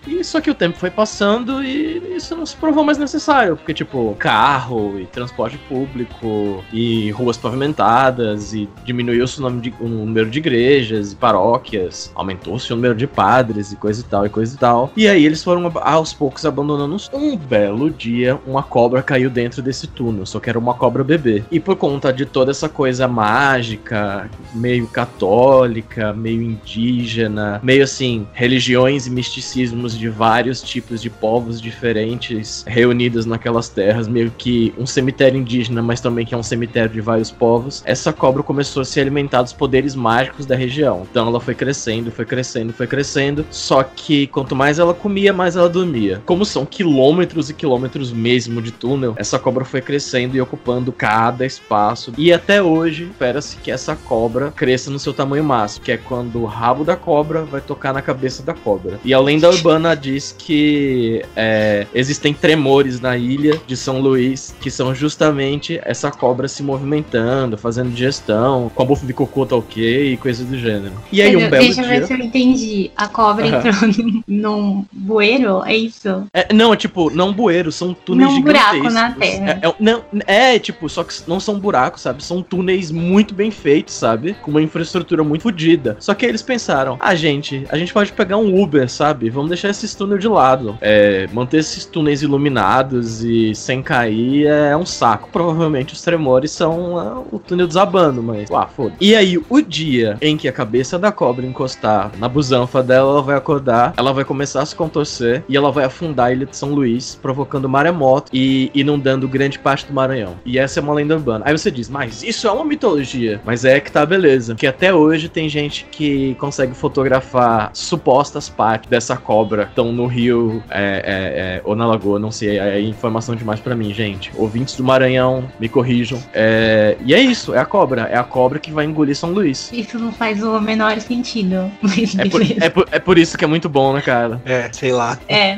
E 0.07 0.23
só 0.23 0.39
que 0.41 0.49
o 0.49 0.55
tempo 0.55 0.77
foi 0.77 0.89
passando 0.89 1.63
e 1.63 2.15
isso 2.15 2.35
não 2.35 2.45
se 2.45 2.55
provou 2.55 2.83
mais 2.83 2.97
necessário, 2.97 3.55
porque 3.57 3.73
tipo, 3.73 4.15
carro 4.17 4.99
e 4.99 5.05
transporte 5.05 5.57
público 5.69 6.63
e 6.71 7.11
ruas 7.11 7.37
pavimentadas 7.37 8.53
e 8.53 8.67
diminuiu-se 8.85 9.41
o, 9.41 9.45
o 9.45 9.87
número 9.87 10.29
de 10.29 10.39
igrejas 10.39 11.11
e 11.11 11.15
paróquias, 11.15 12.11
aumentou-se 12.15 12.71
o 12.71 12.75
número 12.75 12.95
de 12.95 13.05
padres 13.05 13.71
e 13.71 13.75
coisa 13.75 14.01
e 14.01 14.03
tal 14.03 14.25
e 14.25 14.29
coisa 14.29 14.55
e 14.55 14.57
tal. 14.57 14.91
E 14.95 15.07
aí 15.07 15.25
eles 15.25 15.43
foram 15.43 15.71
aos 15.81 16.13
poucos 16.13 16.45
abandonando 16.45 16.95
os- 16.95 17.09
um 17.13 17.35
belo 17.37 17.89
dia, 17.89 18.39
uma 18.47 18.63
cobra 18.63 19.03
caiu 19.03 19.29
dentro 19.29 19.61
desse 19.61 19.87
túnel, 19.87 20.25
só 20.25 20.39
que 20.39 20.49
era 20.49 20.57
uma 20.59 20.73
cobra 20.73 21.03
bebê. 21.03 21.43
E 21.51 21.59
por 21.59 21.75
conta 21.75 22.11
de 22.13 22.25
toda 22.25 22.51
essa 22.51 22.69
coisa 22.69 23.07
mágica, 23.07 24.29
meio 24.53 24.87
católica, 24.87 26.13
meio 26.13 26.41
indígena, 26.41 27.59
meio 27.63 27.83
assim, 27.83 28.27
religiões 28.33 29.07
e 29.07 29.11
misticismos 29.11 29.96
de 29.97 30.09
vários 30.09 30.61
tipos 30.61 31.01
de 31.01 31.09
povos 31.09 31.61
diferentes 31.61 32.63
reunidos 32.67 33.25
naquelas 33.25 33.69
terras, 33.69 34.07
meio 34.07 34.31
que 34.31 34.73
um 34.77 34.85
cemitério 34.85 35.39
indígena, 35.39 35.81
mas 35.81 36.01
também 36.01 36.25
que 36.25 36.33
é 36.33 36.37
um 36.37 36.43
cemitério 36.43 36.89
de 36.89 37.01
vários 37.01 37.31
povos. 37.31 37.81
Essa 37.85 38.13
cobra 38.13 38.43
começou 38.43 38.81
a 38.81 38.85
se 38.85 38.99
alimentar 38.99 39.41
dos 39.41 39.53
poderes 39.53 39.95
mágicos 39.95 40.45
da 40.45 40.55
região. 40.55 41.05
Então 41.09 41.27
ela 41.27 41.39
foi 41.39 41.55
crescendo, 41.55 42.11
foi 42.11 42.25
crescendo, 42.25 42.73
foi 42.73 42.87
crescendo. 42.87 43.45
Só 43.49 43.83
que 43.83 44.27
quanto 44.27 44.55
mais 44.55 44.79
ela 44.79 44.93
comia, 44.93 45.33
mais 45.33 45.55
ela 45.55 45.69
dormia. 45.69 46.21
Como 46.25 46.45
são 46.45 46.65
quilômetros 46.65 47.49
e 47.49 47.53
quilômetros 47.53 48.11
mesmo 48.11 48.61
de 48.61 48.71
túnel, 48.71 49.13
essa 49.17 49.39
cobra 49.39 49.65
foi 49.65 49.81
crescendo 49.81 50.35
e 50.35 50.41
ocupando 50.41 50.91
cada 50.91 51.45
espaço. 51.45 52.13
E 52.17 52.31
até 52.31 52.61
hoje, 52.61 53.05
espera-se 53.05 53.57
que 53.57 53.71
essa 53.71 53.95
cobra 53.95 54.51
cresça 54.51 54.89
no 54.89 54.99
seu 54.99 55.13
tamanho 55.13 55.43
máximo, 55.43 55.85
que 55.85 55.91
é 55.91 55.97
quando 55.97 56.41
o 56.41 56.45
rabo 56.45 56.83
da 56.83 56.95
cobra 56.95 57.43
vai 57.43 57.61
tocar 57.61 57.93
na 57.93 58.01
cabeça 58.01 58.43
da 58.43 58.53
cobra. 58.53 58.99
E 59.03 59.13
a 59.13 59.19
lenda 59.19 59.49
urbana 59.51 59.86
diz 59.95 60.35
que 60.37 61.23
é, 61.35 61.85
existem 61.93 62.33
tremores 62.33 62.99
na 62.99 63.17
ilha 63.17 63.59
de 63.67 63.75
São 63.77 63.99
Luís, 63.99 64.55
que 64.61 64.69
são 64.71 64.93
justamente 64.95 65.79
essa 65.83 66.11
cobra 66.11 66.47
se 66.47 66.63
movimentando, 66.63 67.57
fazendo 67.57 67.89
digestão, 67.91 68.71
com 68.73 68.83
a 68.83 68.85
bufa 68.85 69.05
de 69.05 69.13
cocô 69.13 69.45
tá 69.45 69.55
ok 69.55 70.13
e 70.13 70.17
coisa 70.17 70.43
do 70.43 70.57
gênero. 70.57 70.93
E 71.11 71.21
aí, 71.21 71.35
um 71.35 71.39
Deixa- 71.39 71.49
belo 71.51 71.63
Deixa 71.65 71.81
eu 71.81 71.87
ver 71.87 71.97
dia. 71.97 72.07
se 72.07 72.13
eu 72.13 72.17
entendi. 72.19 72.91
A 72.95 73.07
cobra 73.07 73.45
Aham. 73.47 73.57
entrou 73.89 74.23
num, 74.27 74.85
bueiro, 74.91 75.63
é 75.65 75.75
isso? 75.75 76.25
É, 76.33 76.53
não, 76.53 76.73
é 76.73 76.77
tipo, 76.77 77.09
não 77.09 77.31
bueiro, 77.33 77.71
são 77.71 77.93
túneis 77.93 78.29
Não 78.31 78.37
um 78.37 78.41
buraco 78.41 78.75
gigantescos. 78.75 78.93
na 78.93 79.11
terra. 79.11 79.59
É, 79.61 79.67
é- 79.67 79.75
não, 79.79 80.03
é, 80.25 80.59
tipo, 80.59 80.87
só 80.89 81.03
que 81.03 81.13
não 81.27 81.39
são 81.39 81.59
buracos, 81.59 82.01
sabe? 82.01 82.23
São 82.23 82.41
túneis 82.41 82.91
muito 82.91 83.33
bem 83.33 83.51
feitos, 83.51 83.93
sabe? 83.95 84.35
Com 84.41 84.51
uma 84.51 84.61
infraestrutura 84.61 85.23
muito 85.23 85.43
fodida. 85.43 85.95
Só 85.99 86.13
que 86.13 86.25
eles 86.25 86.41
pensaram, 86.41 86.97
ah, 86.99 87.15
gente, 87.15 87.65
a 87.69 87.77
gente 87.77 87.93
pode 87.93 88.11
pegar 88.11 88.37
um 88.37 88.61
Uber, 88.61 88.89
sabe? 88.89 89.29
Vamos 89.29 89.49
deixar 89.49 89.69
esses 89.77 89.95
túneis 89.95 90.21
de 90.21 90.27
lado. 90.27 90.77
É, 90.81 91.27
manter 91.33 91.57
esses 91.57 91.85
túneis 91.85 92.21
iluminados 92.21 93.23
e 93.23 93.53
sem 93.55 93.81
cair 93.81 94.47
é 94.47 94.75
um 94.75 94.85
saco. 94.85 95.29
Provavelmente 95.31 95.93
os 95.93 96.01
tremores 96.01 96.51
são 96.51 96.97
ah, 96.97 97.23
o 97.31 97.39
túnel 97.39 97.67
desabando, 97.67 98.21
mas, 98.21 98.49
ah, 98.51 98.67
foda. 98.67 98.93
E 98.99 99.15
aí, 99.15 99.37
o 99.49 99.61
dia 99.61 100.17
em 100.21 100.37
que 100.37 100.47
a 100.47 100.51
cabeça 100.51 100.97
da 100.97 101.11
cobra 101.11 101.45
encostar 101.45 102.11
na 102.17 102.27
busanfa 102.27 102.81
dela, 102.83 103.11
ela 103.11 103.21
vai 103.21 103.37
acordar, 103.37 103.93
ela 103.97 104.11
vai 104.11 104.25
começar 104.25 104.61
a 104.61 104.65
se 104.65 104.75
contorcer 104.75 105.43
e 105.47 105.55
ela 105.55 105.71
vai 105.71 105.85
afundar 105.85 106.27
a 106.27 106.31
ilha 106.31 106.45
de 106.45 106.55
São 106.55 106.73
Luís, 106.73 107.17
provocando 107.21 107.69
maremoto 107.69 108.31
e 108.33 108.71
inundando 108.73 109.27
grande 109.27 109.59
parte 109.59 109.85
do 109.85 109.93
Maranhão. 109.93 110.35
E 110.45 110.57
essa 110.57 110.79
é 110.79 110.83
uma 110.83 110.93
lenda 110.93 111.15
urbana. 111.15 111.45
Aí 111.45 111.57
você 111.57 111.71
diz, 111.71 111.89
mas 111.89 112.23
isso 112.23 112.47
é 112.47 112.51
uma 112.51 112.65
mitologia. 112.65 113.41
Mas 113.45 113.65
é 113.65 113.79
que 113.79 113.91
tá 113.91 114.05
beleza. 114.05 114.55
Que 114.55 114.67
até 114.67 114.93
hoje 114.93 115.29
tem 115.29 115.47
gente 115.49 115.85
que 115.91 116.35
consegue 116.35 116.73
fotografar 116.73 117.69
supostas 117.73 118.49
partes 118.49 118.89
dessa 118.89 119.17
cobra 119.17 119.56
que 119.65 119.71
estão 119.71 119.91
no 119.91 120.05
rio 120.05 120.63
é, 120.69 120.81
é, 120.81 121.57
é, 121.57 121.61
ou 121.63 121.75
na 121.75 121.85
lagoa, 121.85 122.19
não 122.19 122.31
sei. 122.31 122.59
É 122.59 122.79
informação 122.79 123.35
demais 123.35 123.59
pra 123.59 123.75
mim, 123.75 123.93
gente. 123.93 124.31
Ouvintes 124.35 124.75
do 124.75 124.83
Maranhão, 124.83 125.49
me 125.59 125.69
corrijam. 125.69 126.21
É, 126.33 126.97
e 127.05 127.13
é 127.13 127.19
isso, 127.19 127.53
é 127.53 127.59
a 127.59 127.65
cobra. 127.65 128.03
É 128.03 128.17
a 128.17 128.23
cobra 128.23 128.59
que 128.59 128.71
vai 128.71 128.85
engolir 128.85 129.15
São 129.15 129.31
Luís. 129.31 129.71
Isso 129.71 129.99
não 129.99 130.11
faz 130.11 130.43
o 130.43 130.59
menor 130.59 130.99
sentido. 130.99 131.71
É 132.17 132.29
por, 132.29 132.41
é, 132.41 132.69
por, 132.69 132.87
é 132.91 132.99
por 132.99 133.17
isso 133.17 133.37
que 133.37 133.43
é 133.43 133.47
muito 133.47 133.67
bom, 133.67 133.93
né, 133.93 134.01
cara? 134.01 134.41
É, 134.45 134.69
sei 134.71 134.91
lá. 134.91 135.17
É. 135.27 135.57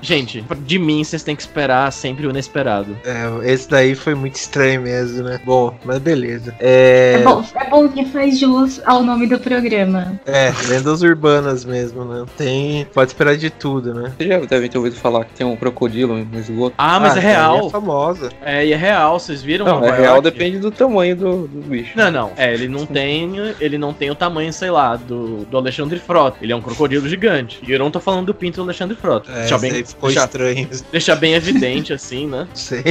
Gente, 0.00 0.44
de 0.60 0.78
mim 0.78 1.02
vocês 1.04 1.22
têm 1.22 1.34
que 1.36 1.42
esperar 1.42 1.90
sempre 1.92 2.26
o 2.26 2.30
inesperado. 2.30 2.96
É, 3.04 3.50
esse 3.52 3.68
daí 3.68 3.94
foi 3.94 4.14
muito 4.14 4.36
estranho 4.36 4.82
mesmo, 4.82 5.22
né? 5.22 5.40
Bom, 5.44 5.74
mas 5.84 5.98
beleza. 5.98 6.54
É, 6.60 7.14
É 7.20 7.22
bom, 7.22 7.44
é 7.54 7.70
bom 7.70 7.88
que 7.88 8.04
faz 8.06 8.38
jus 8.38 8.80
ao 8.84 9.02
nome 9.02 9.26
do 9.26 9.38
programa. 9.38 10.18
é, 10.26 10.52
lendas 10.68 11.02
urbanas 11.02 11.64
mesmo, 11.64 12.04
né? 12.04 12.24
Tem. 12.36 12.86
Pode 12.92 13.10
esperar 13.10 13.36
de 13.36 13.50
tudo, 13.50 13.94
né? 13.94 14.12
Vocês 14.16 14.28
já 14.28 14.38
devem 14.40 14.68
ter 14.68 14.78
ouvido 14.78 14.96
falar 14.96 15.24
que 15.24 15.34
tem 15.34 15.46
um 15.46 15.56
crocodilo 15.56 16.16
no 16.24 16.38
esgoto. 16.38 16.74
Ah, 16.78 16.98
mas 17.00 17.16
é 17.16 17.18
essa 17.18 17.28
aí 17.28 17.34
real. 17.34 17.66
É 17.66 17.70
famosa. 17.70 18.28
É, 18.42 18.66
e 18.66 18.72
é 18.72 18.76
real, 18.76 19.18
vocês 19.18 19.42
viram? 19.42 19.66
Não, 19.66 19.78
é 19.78 19.80
Nova 19.90 19.96
real, 19.96 20.14
York? 20.16 20.30
depende 20.30 20.58
do 20.58 20.70
tamanho 20.70 21.16
do, 21.16 21.46
do 21.48 21.60
bicho. 21.68 21.92
Não, 21.96 22.10
não. 22.10 22.32
É, 22.36 22.52
ele 22.52 22.68
não 22.68 22.86
tem. 22.86 23.32
Ele 23.60 23.78
não 23.78 23.92
tem 23.92 24.10
o 24.10 24.14
tamanho, 24.14 24.52
sei 24.52 24.70
lá, 24.70 24.96
do, 24.96 25.44
do 25.44 25.56
Alexandre 25.56 25.98
Frota. 25.98 26.38
Ele 26.42 26.52
é 26.52 26.56
um 26.56 26.60
crocodilo 26.62 27.08
gigante. 27.08 27.60
E 27.66 27.72
eu 27.72 27.78
não 27.78 27.90
tô 27.90 28.00
falando 28.00 28.26
do 28.26 28.34
pinto 28.34 28.56
do 28.56 28.62
Alexandre 28.62 28.96
Frota. 28.96 29.30
É, 29.30 29.40
deixar, 29.40 29.56
esse 29.56 29.73
aí 29.76 29.84
ficou 29.84 30.08
deixar, 30.08 30.24
estranho. 30.24 30.68
deixar 30.90 31.16
bem 31.16 31.34
evidente, 31.34 31.92
assim, 31.92 32.26
né? 32.26 32.48
Sei. 32.54 32.82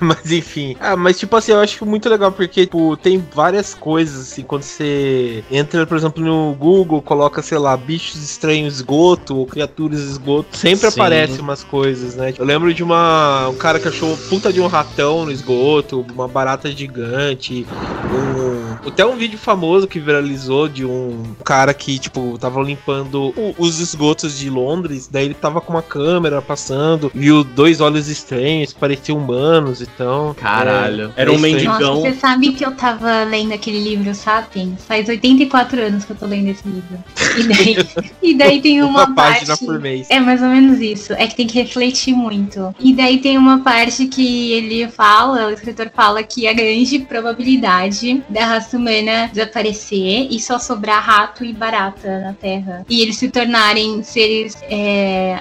Mas 0.00 0.30
enfim. 0.30 0.76
Ah, 0.80 0.96
mas 0.96 1.18
tipo 1.18 1.34
assim, 1.36 1.52
eu 1.52 1.60
acho 1.60 1.84
muito 1.86 2.08
legal 2.08 2.32
porque, 2.32 2.64
tipo, 2.64 2.96
tem 2.96 3.24
várias 3.34 3.74
coisas, 3.74 4.32
assim, 4.32 4.42
quando 4.42 4.62
você 4.62 5.44
entra, 5.50 5.86
por 5.86 5.96
exemplo, 5.96 6.22
no 6.24 6.54
Google, 6.54 7.00
coloca, 7.00 7.42
sei 7.42 7.58
lá, 7.58 7.76
bichos 7.76 8.22
estranhos 8.22 8.82
esgoto 8.82 9.36
ou 9.36 9.46
criaturas 9.46 10.00
esgoto, 10.00 10.56
sempre 10.56 10.90
Sim. 10.90 11.00
aparecem 11.00 11.40
umas 11.40 11.62
coisas, 11.62 12.16
né? 12.16 12.34
Eu 12.36 12.44
lembro 12.44 12.72
de 12.74 12.82
uma. 12.82 13.48
um 13.48 13.54
cara 13.54 13.78
que 13.78 13.88
achou 13.88 14.16
puta 14.28 14.52
de 14.52 14.60
um 14.60 14.66
ratão 14.66 15.24
no 15.24 15.30
esgoto, 15.30 16.04
uma 16.12 16.28
barata 16.28 16.70
gigante, 16.70 17.66
um 18.10 18.76
Até 18.86 19.04
um 19.06 19.16
vídeo 19.16 19.38
famoso 19.38 19.86
que 19.86 20.00
viralizou 20.00 20.68
de 20.68 20.84
um 20.84 21.34
cara 21.44 21.72
que, 21.72 21.98
tipo, 21.98 22.36
tava 22.38 22.60
limpando 22.62 23.32
os 23.58 23.78
esgotos 23.78 24.38
de 24.38 24.50
Londres, 24.50 25.08
daí 25.10 25.26
ele 25.26 25.34
tava 25.34 25.60
com 25.60 25.72
uma 25.72 25.82
câmera 26.12 26.42
passando, 26.42 27.10
viu 27.14 27.42
dois 27.42 27.80
olhos 27.80 28.06
estranhos, 28.08 28.72
pareciam 28.72 29.16
humanos, 29.16 29.80
então. 29.80 30.34
Caralho. 30.34 31.12
é, 31.16 31.22
Era 31.22 31.30
um 31.30 31.34
é 31.34 31.36
estranho. 31.36 31.54
mendigo. 31.56 31.78
Nossa, 31.80 32.00
você 32.00 32.14
sabe 32.14 32.52
que 32.52 32.64
eu 32.64 32.72
tava 32.72 33.24
lendo 33.24 33.54
aquele 33.54 33.82
livro 33.82 34.14
Sapiens? 34.14 34.84
Faz 34.84 35.08
84 35.08 35.80
anos 35.80 36.04
que 36.04 36.10
eu 36.12 36.16
tô 36.16 36.26
lendo 36.26 36.48
esse 36.48 36.68
livro. 36.68 36.98
E 37.38 37.42
daí, 37.44 37.76
e 38.22 38.34
daí 38.34 38.60
tem 38.60 38.82
uma, 38.82 39.06
Uma 39.06 39.14
página 39.14 39.46
parte... 39.48 39.64
por 39.64 39.80
mês. 39.80 40.06
É 40.10 40.20
mais 40.20 40.42
ou 40.42 40.48
menos 40.48 40.80
isso. 40.80 41.14
É 41.14 41.26
que 41.26 41.34
tem 41.34 41.46
que 41.46 41.58
refletir 41.58 42.14
muito. 42.14 42.74
E 42.78 42.92
daí 42.92 43.18
tem 43.18 43.38
uma 43.38 43.60
parte 43.60 44.06
que 44.06 44.52
ele 44.52 44.88
fala, 44.88 45.46
o 45.46 45.50
escritor 45.50 45.90
fala 45.94 46.22
que 46.22 46.46
a 46.46 46.52
grande 46.52 46.98
probabilidade 46.98 48.22
da 48.28 48.44
raça 48.44 48.76
humana 48.76 49.30
desaparecer 49.32 50.28
e 50.30 50.38
só 50.38 50.58
sobrar 50.58 51.02
rato 51.02 51.42
e 51.42 51.54
barata 51.54 52.20
na 52.20 52.34
Terra. 52.34 52.84
E 52.88 53.00
eles 53.00 53.16
se 53.16 53.30
tornarem 53.30 54.02
seres 54.02 54.58
é, 54.62 55.38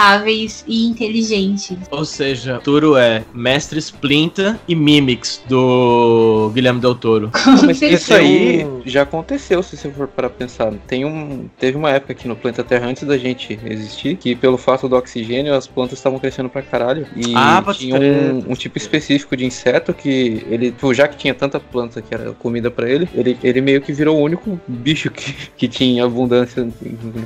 adaptáveis 0.00 0.64
e 0.66 0.86
inteligentes. 0.86 1.78
Ou 1.90 2.04
seja, 2.04 2.54
o 2.54 2.56
futuro 2.56 2.96
é 2.96 3.22
Mestre 3.34 3.78
Splinter 3.78 4.56
e 4.66 4.74
Mimics 4.74 5.42
do 5.48 6.50
Guilherme 6.54 6.80
Del 6.80 6.94
Toro. 6.94 7.30
Mas 7.64 7.82
isso 7.82 8.14
aí 8.14 8.66
já 8.86 9.02
aconteceu, 9.02 9.62
se 9.62 9.76
você 9.76 9.90
for 9.90 10.08
para 10.08 10.30
pensar. 10.30 10.72
Tem 10.86 11.04
um, 11.04 11.48
teve 11.58 11.76
uma 11.76 11.90
época 11.90 12.12
aqui 12.12 12.26
no 12.26 12.34
planeta 12.34 12.64
Terra 12.64 12.86
antes 12.86 13.02
da 13.02 13.18
gente 13.18 13.58
existir, 13.64 14.16
que 14.16 14.34
pelo 14.34 14.56
fato 14.56 14.88
do 14.88 14.96
oxigênio 14.96 15.54
as 15.54 15.66
plantas 15.66 15.98
estavam 15.98 16.18
crescendo 16.18 16.48
pra 16.48 16.62
caralho. 16.62 17.06
E 17.14 17.34
Ah, 17.36 17.62
tinha 17.74 17.96
um, 17.96 18.52
um 18.52 18.54
tipo 18.54 18.78
específico 18.78 19.36
de 19.36 19.44
inseto 19.44 19.92
que 19.92 20.44
ele, 20.48 20.70
tipo, 20.70 20.94
já 20.94 21.06
que 21.06 21.16
tinha 21.16 21.34
tanta 21.34 21.60
planta 21.60 22.00
que 22.00 22.14
era 22.14 22.32
comida 22.32 22.70
pra 22.70 22.88
ele, 22.88 23.08
ele, 23.14 23.38
ele 23.42 23.60
meio 23.60 23.80
que 23.82 23.92
virou 23.92 24.18
o 24.18 24.22
único 24.22 24.58
bicho 24.66 25.10
que, 25.10 25.34
que 25.56 25.68
tinha 25.68 26.04
abundância 26.04 26.68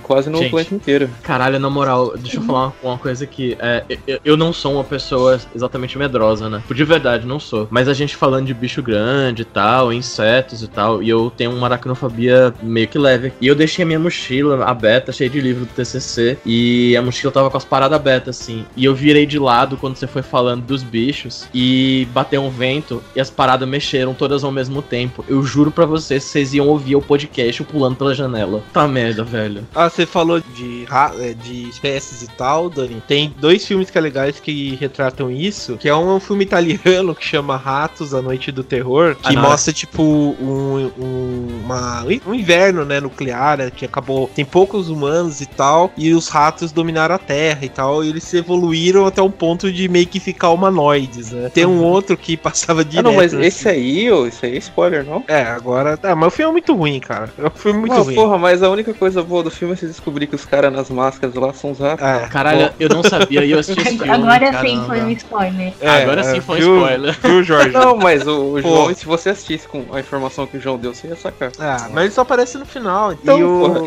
quase 0.02 0.28
no 0.28 0.38
Gente. 0.38 0.50
planeta 0.50 0.74
inteiro. 0.74 1.10
Caralho, 1.22 1.58
na 1.58 1.70
moral, 1.70 2.16
deixa 2.16 2.38
eu 2.38 2.42
falar 2.42 2.63
uma, 2.64 2.74
uma 2.82 2.98
coisa 2.98 3.26
que 3.26 3.56
é, 3.60 3.84
eu, 4.06 4.20
eu 4.24 4.36
não 4.36 4.52
sou 4.52 4.74
uma 4.74 4.84
pessoa 4.84 5.40
exatamente 5.54 5.98
medrosa, 5.98 6.48
né? 6.48 6.62
De 6.70 6.84
verdade, 6.84 7.26
não 7.26 7.40
sou. 7.40 7.68
Mas 7.70 7.88
a 7.88 7.94
gente 7.94 8.16
falando 8.16 8.46
de 8.46 8.54
bicho 8.54 8.82
grande 8.82 9.42
e 9.42 9.44
tal, 9.44 9.92
insetos 9.92 10.62
e 10.62 10.68
tal, 10.68 11.02
e 11.02 11.08
eu 11.08 11.32
tenho 11.34 11.52
uma 11.52 11.66
aracnofobia 11.66 12.54
meio 12.62 12.88
que 12.88 12.98
leve. 12.98 13.32
E 13.40 13.46
eu 13.46 13.54
deixei 13.54 13.84
a 13.84 13.86
minha 13.86 13.98
mochila 13.98 14.64
aberta, 14.64 15.12
cheia 15.12 15.30
de 15.30 15.40
livro 15.40 15.64
do 15.64 15.72
TCC, 15.72 16.38
e 16.44 16.96
a 16.96 17.02
mochila 17.02 17.32
tava 17.32 17.50
com 17.50 17.56
as 17.56 17.64
paradas 17.64 17.96
abertas, 17.96 18.40
assim. 18.40 18.64
E 18.76 18.84
eu 18.84 18.94
virei 18.94 19.26
de 19.26 19.38
lado 19.38 19.76
quando 19.76 19.96
você 19.96 20.06
foi 20.06 20.22
falando 20.22 20.64
dos 20.64 20.82
bichos, 20.82 21.48
e 21.52 22.06
bateu 22.12 22.42
um 22.42 22.50
vento, 22.50 23.02
e 23.14 23.20
as 23.20 23.30
paradas 23.30 23.68
mexeram 23.68 24.14
todas 24.14 24.44
ao 24.44 24.52
mesmo 24.52 24.82
tempo. 24.82 25.24
Eu 25.28 25.42
juro 25.42 25.70
pra 25.70 25.86
vocês, 25.86 26.24
vocês 26.24 26.54
iam 26.54 26.68
ouvir 26.68 26.96
o 26.96 27.02
podcast 27.02 27.62
pulando 27.64 27.96
pela 27.96 28.14
janela. 28.14 28.62
Tá 28.72 28.86
merda, 28.86 29.24
velho. 29.24 29.66
Ah, 29.74 29.88
você 29.88 30.06
falou 30.06 30.40
de, 30.40 30.86
é, 31.20 31.34
de 31.34 31.68
espécies 31.68 32.22
e 32.22 32.28
tal, 32.28 32.53
Dani. 32.70 33.02
Tem 33.06 33.34
dois 33.38 33.64
filmes 33.66 33.90
que 33.90 33.98
é 33.98 34.00
legais 34.00 34.40
que 34.40 34.74
retratam 34.76 35.30
isso, 35.30 35.76
que 35.76 35.88
é 35.88 35.94
um 35.94 36.18
filme 36.20 36.44
italiano 36.44 37.14
que 37.14 37.24
chama 37.24 37.56
Ratos, 37.56 38.14
A 38.14 38.22
Noite 38.22 38.50
do 38.52 38.62
Terror, 38.64 39.14
que 39.16 39.28
Ah, 39.28 39.32
não. 39.32 39.42
mostra, 39.42 39.72
tipo, 39.72 40.02
um, 40.02 40.90
um, 40.98 41.60
uma- 41.64 42.04
um 42.26 42.34
inverno, 42.34 42.84
né, 42.84 43.00
nuclear, 43.00 43.58
né, 43.58 43.70
que 43.70 43.84
acabou, 43.84 44.30
tem 44.34 44.44
poucos 44.44 44.88
humanos 44.88 45.40
e 45.40 45.46
tal, 45.46 45.92
e 45.96 46.12
os 46.14 46.28
ratos 46.28 46.72
dominaram 46.72 47.14
a 47.14 47.18
Terra 47.18 47.64
e 47.64 47.68
tal, 47.68 48.04
e 48.04 48.08
eles 48.08 48.32
evoluíram 48.34 49.06
até 49.06 49.20
um 49.22 49.30
ponto 49.30 49.72
de 49.72 49.88
meio 49.88 50.06
que 50.06 50.20
ficar 50.20 50.50
humanoides, 50.50 51.30
né. 51.32 51.48
Tem 51.52 51.66
um 51.66 51.82
outro 51.82 52.16
que 52.16 52.36
passava 52.36 52.80
Ah, 52.80 52.84
direto... 52.84 53.04
não, 53.04 53.14
mas 53.14 53.32
assim. 53.34 53.44
esse 53.44 53.68
aí, 53.68 54.06
esse 54.26 54.46
aí 54.46 54.54
é 54.54 54.58
spoiler, 54.58 55.04
não? 55.04 55.24
É, 55.28 55.42
agora... 55.42 55.98
Ah, 56.02 56.14
mas 56.14 56.28
o 56.28 56.30
filme 56.36 56.50
é 56.50 56.52
muito 56.52 56.74
ruim, 56.74 57.00
cara. 57.00 57.30
É 57.38 57.46
um 57.46 57.50
filme 57.50 57.80
muito 57.80 57.94
Não, 57.94 58.02
ruim. 58.04 58.14
porra, 58.14 58.38
mas 58.38 58.62
a 58.62 58.70
única 58.70 58.92
coisa 58.94 59.22
boa 59.22 59.42
do 59.42 59.50
filme 59.50 59.74
é 59.74 59.76
você 59.76 59.86
descobrir 59.86 60.26
que 60.26 60.34
os 60.34 60.44
caras 60.44 60.72
nas 60.72 60.90
máscaras 60.90 61.34
lá 61.34 61.52
são 61.52 61.70
os 61.72 61.78
ratos. 61.78 62.04
É, 62.04 62.26
Caralho, 62.44 62.72
eu 62.78 62.88
não 62.88 63.02
sabia 63.02 63.44
e 63.44 63.50
eu 63.50 63.58
assisti 63.58 63.80
esse 63.80 63.96
filme. 63.98 64.10
Agora 64.12 64.60
sim 64.60 64.82
foi 64.86 65.00
um 65.02 65.10
spoiler. 65.10 65.72
é, 65.80 66.02
Agora 66.02 66.20
é, 66.20 66.24
sim 66.24 66.40
foi 66.40 66.64
um 66.64 66.76
spoiler. 66.78 67.18
Viu, 67.22 67.42
Jorge? 67.42 67.70
Não, 67.70 67.96
mas 67.96 68.26
o, 68.26 68.52
o 68.52 68.62
João, 68.62 68.94
se 68.94 69.04
você 69.06 69.30
assistisse 69.30 69.66
com 69.68 69.84
a 69.92 70.00
informação 70.00 70.46
que 70.46 70.56
o 70.56 70.60
João 70.60 70.76
deu, 70.78 70.94
você 70.94 71.08
ia 71.08 71.16
sacar. 71.16 71.50
Ah, 71.58 71.88
mas 71.92 72.04
ele 72.04 72.12
só 72.14 72.22
aparece 72.22 72.58
no 72.58 72.66
final. 72.66 73.12
Então, 73.12 73.38
e 73.38 73.44
o... 73.44 73.58
porra, 73.60 73.80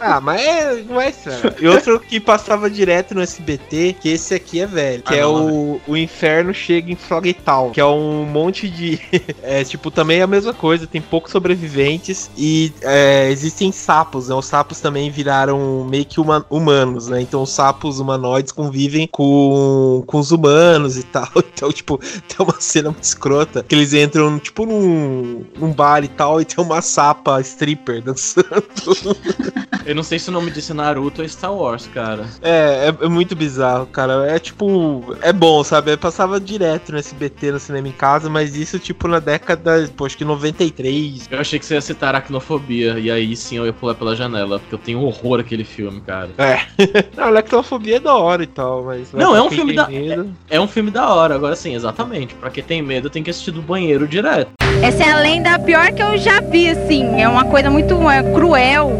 Ah, 0.00 0.20
mas 0.20 0.40
é, 0.40 0.82
não 0.88 1.00
é 1.00 1.10
sério. 1.12 1.54
E 1.60 1.66
outro 1.68 2.00
que 2.00 2.18
passava 2.20 2.70
direto 2.70 3.14
no 3.14 3.20
SBT, 3.20 3.96
que 4.00 4.08
esse 4.08 4.34
aqui 4.34 4.60
é 4.60 4.66
velho, 4.66 5.02
que 5.02 5.14
Ah, 5.14 5.18
é 5.18 5.22
não, 5.22 5.46
o, 5.52 5.80
o 5.86 5.96
Inferno 5.96 6.52
Chega 6.54 6.90
em 6.90 6.96
Frogtown, 6.96 7.70
que 7.70 7.80
é 7.80 7.86
um 7.86 8.24
monte 8.24 8.68
de... 8.68 8.98
É, 9.42 9.64
tipo, 9.64 9.90
também 9.90 10.18
é 10.18 10.22
a 10.22 10.26
mesma 10.26 10.52
coisa, 10.52 10.86
tem 10.86 11.00
poucos 11.00 11.32
sobreviventes 11.32 12.30
e 12.36 12.72
é, 12.82 13.28
existem 13.30 13.70
sapos, 13.72 14.28
né? 14.28 14.34
Os 14.34 14.46
sapos 14.46 14.80
também 14.80 15.10
viraram 15.10 15.84
meio 15.88 16.04
que 16.04 16.20
huma- 16.20 16.44
humanos, 16.50 17.08
né? 17.08 17.20
Então 17.20 17.42
os 17.42 17.50
sapos 17.58 17.98
humanoides 17.98 18.52
convivem 18.52 19.08
com, 19.10 20.04
com 20.06 20.18
os 20.18 20.30
humanos 20.30 20.96
e 20.96 21.02
tal. 21.02 21.28
Então, 21.58 21.72
tipo, 21.72 21.98
tem 21.98 22.36
uma 22.38 22.60
cena 22.60 22.90
muito 22.90 23.02
escrota, 23.02 23.64
que 23.64 23.74
eles 23.74 23.92
entram, 23.92 24.38
tipo, 24.38 24.64
num, 24.64 25.44
num 25.58 25.72
bar 25.72 26.04
e 26.04 26.08
tal, 26.08 26.40
e 26.40 26.44
tem 26.44 26.64
uma 26.64 26.80
sapa 26.80 27.40
stripper 27.40 28.00
dançando. 28.00 28.46
Eu 29.88 29.94
não 29.94 30.02
sei 30.02 30.18
se 30.18 30.28
o 30.28 30.32
nome 30.32 30.50
disso 30.50 30.72
é 30.72 30.74
Naruto 30.74 31.22
ou 31.22 31.28
Star 31.28 31.52
Wars, 31.52 31.88
cara. 31.94 32.26
É, 32.42 32.88
é, 32.88 33.06
é 33.06 33.08
muito 33.08 33.34
bizarro, 33.34 33.86
cara. 33.86 34.30
É 34.30 34.38
tipo. 34.38 35.16
É 35.22 35.32
bom, 35.32 35.64
sabe? 35.64 35.92
Eu 35.92 35.96
passava 35.96 36.38
direto 36.38 36.92
no 36.92 36.98
SBT 36.98 37.52
no 37.52 37.58
cinema 37.58 37.88
em 37.88 37.92
casa, 37.92 38.28
mas 38.28 38.54
isso, 38.54 38.78
tipo, 38.78 39.08
na 39.08 39.18
década, 39.18 39.90
pô, 39.96 40.04
acho 40.04 40.18
que 40.18 40.26
93. 40.26 41.28
Eu 41.30 41.40
achei 41.40 41.58
que 41.58 41.64
você 41.64 41.74
ia 41.74 41.80
citar 41.80 42.14
aracnofobia, 42.14 42.98
e 42.98 43.10
aí 43.10 43.34
sim 43.34 43.56
eu 43.56 43.64
ia 43.64 43.72
pular 43.72 43.94
pela 43.94 44.14
janela, 44.14 44.58
porque 44.58 44.74
eu 44.74 44.78
tenho 44.78 45.00
horror 45.00 45.40
àquele 45.40 45.64
filme, 45.64 46.02
cara. 46.02 46.28
É. 46.36 46.66
Não, 47.16 47.30
a 47.54 47.58
lactofobia 47.58 47.96
é 47.96 48.00
da 48.00 48.14
hora 48.16 48.42
e 48.42 48.46
tal, 48.46 48.84
mas. 48.84 49.12
Não, 49.12 49.34
é 49.36 49.42
um 49.42 49.50
filme 49.50 49.74
da- 49.74 49.88
medo- 49.88 50.30
É 50.50 50.60
um 50.60 50.68
filme 50.68 50.90
da 50.90 51.12
hora, 51.12 51.34
agora 51.34 51.56
sim, 51.56 51.74
exatamente. 51.74 52.34
Pra 52.34 52.50
quem 52.50 52.62
tem 52.62 52.82
medo, 52.82 53.08
tem 53.10 53.22
que 53.22 53.30
assistir 53.30 53.50
do 53.50 53.62
banheiro 53.62 54.06
direto. 54.06 54.50
Essa 54.82 55.02
é 55.04 55.10
a 55.12 55.18
lenda 55.18 55.58
pior 55.58 55.90
que 55.92 56.02
eu 56.02 56.16
já 56.18 56.40
vi, 56.40 56.68
assim. 56.70 57.20
É 57.20 57.28
uma 57.28 57.44
coisa 57.44 57.70
muito 57.70 57.94
é, 58.10 58.22
cruel. 58.32 58.92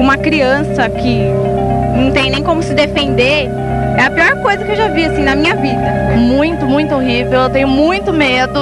Uma 0.00 0.16
criança 0.16 0.88
que 0.88 1.20
não 1.96 2.10
tem 2.10 2.30
nem 2.30 2.42
como 2.42 2.62
se 2.62 2.74
defender. 2.74 3.48
É 3.98 4.04
a 4.06 4.10
pior 4.10 4.42
coisa 4.42 4.64
que 4.64 4.72
eu 4.72 4.76
já 4.76 4.88
vi, 4.88 5.04
assim, 5.04 5.22
na 5.22 5.36
minha 5.36 5.54
vida. 5.54 6.16
Muito, 6.16 6.64
muito 6.66 6.94
horrível. 6.94 7.42
Eu 7.42 7.50
tenho 7.50 7.68
muito 7.68 8.12
medo, 8.12 8.58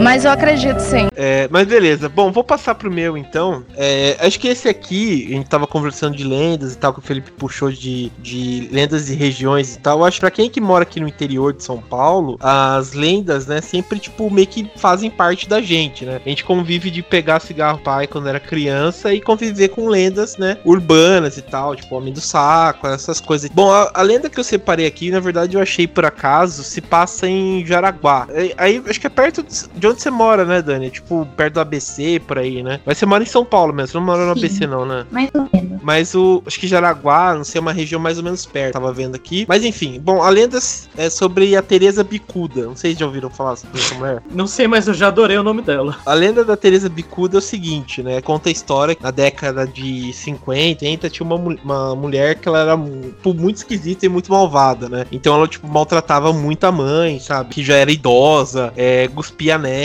mas 0.00 0.24
eu 0.24 0.30
acredito 0.30 0.80
sim. 0.80 1.08
É, 1.14 1.48
mas 1.50 1.66
beleza. 1.66 2.08
Bom, 2.08 2.32
vou 2.32 2.42
passar 2.42 2.74
pro 2.74 2.90
meu 2.90 3.16
então. 3.16 3.64
É, 3.76 4.16
acho 4.20 4.38
que 4.40 4.48
esse 4.48 4.68
aqui, 4.68 5.26
a 5.28 5.36
gente 5.36 5.48
tava 5.48 5.66
conversando 5.66 6.16
de 6.16 6.24
lendas 6.24 6.74
e 6.74 6.78
tal, 6.78 6.92
que 6.92 6.98
o 6.98 7.02
Felipe 7.02 7.30
puxou 7.32 7.70
de, 7.70 8.10
de 8.18 8.68
lendas 8.72 9.06
de 9.06 9.14
regiões 9.14 9.74
e 9.74 9.78
tal. 9.78 9.98
Eu 9.98 10.04
acho 10.04 10.16
que 10.16 10.20
pra 10.20 10.30
quem 10.30 10.48
que 10.48 10.60
mora 10.60 10.82
aqui 10.82 11.00
no 11.00 11.08
interior 11.08 11.52
de 11.52 11.62
São 11.62 11.78
Paulo, 11.78 12.38
as 12.40 12.92
lendas, 12.92 13.46
né, 13.46 13.60
sempre, 13.60 13.98
tipo, 13.98 14.30
meio 14.30 14.46
que 14.46 14.70
fazem 14.76 15.10
parte 15.10 15.48
da 15.48 15.60
gente, 15.60 16.04
né? 16.04 16.20
A 16.24 16.28
gente 16.28 16.44
convive 16.44 16.90
de 16.90 17.02
pegar 17.02 17.40
cigarro 17.40 17.78
pai 17.78 18.06
quando 18.06 18.28
era 18.28 18.40
criança 18.40 19.12
e 19.12 19.20
conviver 19.20 19.68
com 19.68 19.88
lendas, 19.88 20.36
né, 20.36 20.56
urbanas 20.64 21.36
e 21.36 21.42
tal, 21.42 21.76
tipo, 21.76 21.94
Homem 21.94 22.12
do 22.12 22.20
Saco, 22.20 22.86
essas 22.86 23.20
coisas. 23.20 23.50
Bom, 23.50 23.70
a, 23.70 23.90
a 23.92 24.02
lenda 24.02 24.30
que 24.30 24.38
eu 24.38 24.44
separei 24.44 24.86
aqui, 24.86 25.10
na 25.10 25.20
verdade, 25.20 25.56
eu 25.56 25.62
achei 25.62 25.86
por 25.86 26.06
acaso, 26.06 26.62
se 26.62 26.80
passa 26.80 27.28
em 27.28 27.64
Jaraguá. 27.66 28.26
Aí, 28.34 28.54
aí, 28.56 28.82
acho 28.88 29.00
que 29.00 29.06
é 29.06 29.10
perto 29.10 29.42
de 29.42 29.89
onde 29.90 30.02
você 30.02 30.10
mora, 30.10 30.44
né, 30.44 30.62
Dani? 30.62 30.90
Tipo, 30.90 31.26
perto 31.36 31.54
do 31.54 31.60
ABC, 31.60 32.20
por 32.26 32.38
aí, 32.38 32.62
né? 32.62 32.80
Mas 32.84 32.98
você 32.98 33.06
mora 33.06 33.22
em 33.22 33.26
São 33.26 33.44
Paulo 33.44 33.72
mesmo, 33.72 33.88
você 33.92 33.98
não 33.98 34.04
mora 34.04 34.24
no 34.26 34.34
Sim. 34.34 34.40
ABC, 34.46 34.66
não, 34.66 34.84
né? 34.86 35.06
Mais 35.10 35.30
ou 35.34 35.48
menos. 35.52 35.80
Mas 35.82 36.14
o. 36.14 36.42
Acho 36.46 36.58
que 36.60 36.66
Jaraguá, 36.66 37.34
não 37.34 37.44
sei, 37.44 37.58
é 37.58 37.62
uma 37.62 37.72
região 37.72 38.00
mais 38.00 38.18
ou 38.18 38.24
menos 38.24 38.44
perto. 38.46 38.72
Tava 38.74 38.92
vendo 38.92 39.14
aqui. 39.14 39.44
Mas 39.48 39.64
enfim, 39.64 39.98
bom, 40.00 40.22
a 40.22 40.28
lenda 40.30 40.58
é 40.96 41.10
sobre 41.10 41.56
a 41.56 41.62
Teresa 41.62 42.02
Bicuda. 42.04 42.64
Não 42.66 42.76
sei 42.76 42.92
se 42.92 43.00
já 43.00 43.06
ouviram 43.06 43.30
falar 43.30 43.56
sobre 43.56 43.80
essa 43.80 43.94
mulher. 43.94 44.22
Não 44.30 44.46
sei, 44.46 44.66
mas 44.66 44.86
eu 44.88 44.94
já 44.94 45.08
adorei 45.08 45.36
o 45.38 45.42
nome 45.42 45.62
dela. 45.62 45.96
A 46.06 46.14
lenda 46.14 46.44
da 46.44 46.56
Teresa 46.56 46.88
Bicuda 46.88 47.36
é 47.36 47.38
o 47.38 47.42
seguinte, 47.42 48.02
né? 48.02 48.20
Conta 48.20 48.48
a 48.48 48.52
história 48.52 48.94
que 48.94 49.02
na 49.02 49.10
década 49.10 49.66
de 49.66 50.12
50, 50.12 50.50
80, 50.84 51.10
tinha 51.10 51.26
uma, 51.26 51.36
uma 51.36 51.94
mulher 51.96 52.36
que 52.36 52.48
ela 52.48 52.58
era 52.60 52.76
mu- 52.76 53.00
tipo, 53.10 53.34
muito 53.34 53.56
esquisita 53.56 54.06
e 54.06 54.08
muito 54.08 54.30
malvada, 54.30 54.88
né? 54.88 55.06
Então 55.12 55.34
ela, 55.34 55.46
tipo, 55.48 55.66
maltratava 55.68 56.32
muito 56.32 56.64
a 56.64 56.72
mãe, 56.72 57.18
sabe? 57.20 57.50
Que 57.50 57.62
já 57.64 57.74
era 57.76 57.90
idosa, 57.90 58.72
é, 58.76 59.08
cuspia 59.08 59.58
nela, 59.58 59.79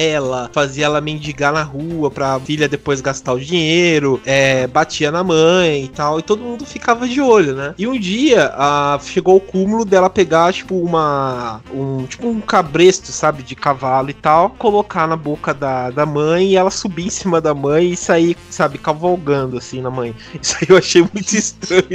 fazia 0.52 0.86
ela 0.86 1.02
mendigar 1.02 1.54
na 1.54 1.64
rua 1.64 2.12
pra 2.12 2.40
filha 2.40 2.68
depois 2.68 3.02
gastar 3.02 3.34
o 3.34 3.40
dinheiro, 3.40 4.22
é, 4.26 4.68
batia 4.68 5.12
na 5.12 5.24
mãe 5.24 5.86
e 5.86 5.88
tal, 5.88 6.20
e 6.20 6.24
todo 6.24 6.44
mundo 6.44 6.66
ficava 6.66 7.08
de 7.08 7.22
olho, 7.22 7.56
né? 7.56 7.74
E 7.78 7.88
um 7.88 8.00
dia 8.00 8.52
a, 8.56 9.00
chegou 9.02 9.38
o 9.38 9.42
cúmulo 9.42 9.86
dela 9.86 10.10
pegar, 10.10 10.54
tipo, 10.54 10.76
uma. 10.76 11.62
Um, 11.74 12.06
tipo 12.06 12.28
um 12.28 12.42
cabresto, 12.42 13.12
sabe? 13.12 13.44
De 13.44 13.56
cavalo 13.56 14.10
e 14.10 14.14
tal, 14.14 14.50
colocar 14.52 15.08
na 15.08 15.16
boca 15.16 15.54
da, 15.54 15.90
da 15.90 16.06
mãe 16.06 16.52
e 16.52 16.56
ela 16.56 16.72
subir 16.72 17.08
em 17.08 17.10
cima 17.10 17.40
da 17.40 17.54
mãe 17.54 17.92
e 17.92 17.98
sair, 17.98 18.38
sabe, 18.50 18.78
cavalgando 18.78 19.58
assim 19.58 19.82
na 19.82 19.90
mãe. 19.90 20.16
Isso 20.42 20.58
aí 20.62 20.68
eu 20.70 20.78
achei 20.78 21.02
muito 21.02 21.36
estranho. 21.36 21.86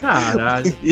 Caralho. 0.00 0.74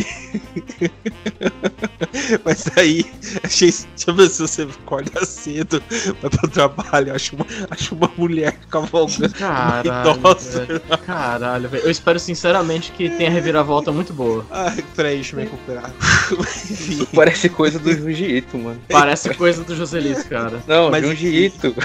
Mas 2.45 2.67
aí, 2.77 3.05
achei. 3.43 3.71
Deixa 3.71 4.11
eu 4.11 4.15
ver 4.15 4.29
se 4.29 4.43
você 4.43 4.63
acorda 4.63 5.25
cedo 5.25 5.83
vai 6.23 6.31
pro 6.31 6.49
trabalho, 6.49 7.15
acho 7.15 7.37
uma, 7.37 7.47
acho 7.71 7.95
uma 7.95 8.11
mulher 8.17 8.57
cavalgando. 8.71 9.35
Caralho, 9.35 9.91
Idosa. 10.19 10.65
velho. 10.65 10.81
Caralho, 11.05 11.69
velho. 11.69 11.85
Eu 11.85 11.91
espero 11.91 12.19
sinceramente 12.19 12.93
que 12.93 13.11
tenha 13.11 13.31
reviravolta 13.31 13.91
muito 13.93 14.13
boa. 14.13 14.47
Ai, 14.51 14.83
peraí, 14.97 15.17
deixa 15.17 15.35
eu 15.35 15.39
me 15.39 15.45
recuperar. 15.45 15.91
Enfim. 16.33 17.07
Parece 17.15 17.49
coisa 17.49 17.79
do 17.79 17.93
Junji 17.93 18.25
Ito, 18.37 18.57
mano. 18.59 18.81
Parece 18.89 19.35
coisa 19.35 19.63
do 19.65 19.75
Joselito, 19.77 20.27
cara. 20.29 20.63
Não, 20.67 20.91
Mas- 20.91 21.05
Junji 21.05 21.27
Ito. 21.47 21.75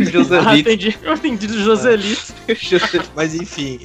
Ah, 0.00 0.04
Joselito. 0.04 0.56
entendi. 0.70 0.98
Eu 1.02 1.14
entendi 1.14 1.46
do 1.46 1.62
Joselito. 1.62 2.32
Mas 3.14 3.34
enfim, 3.34 3.80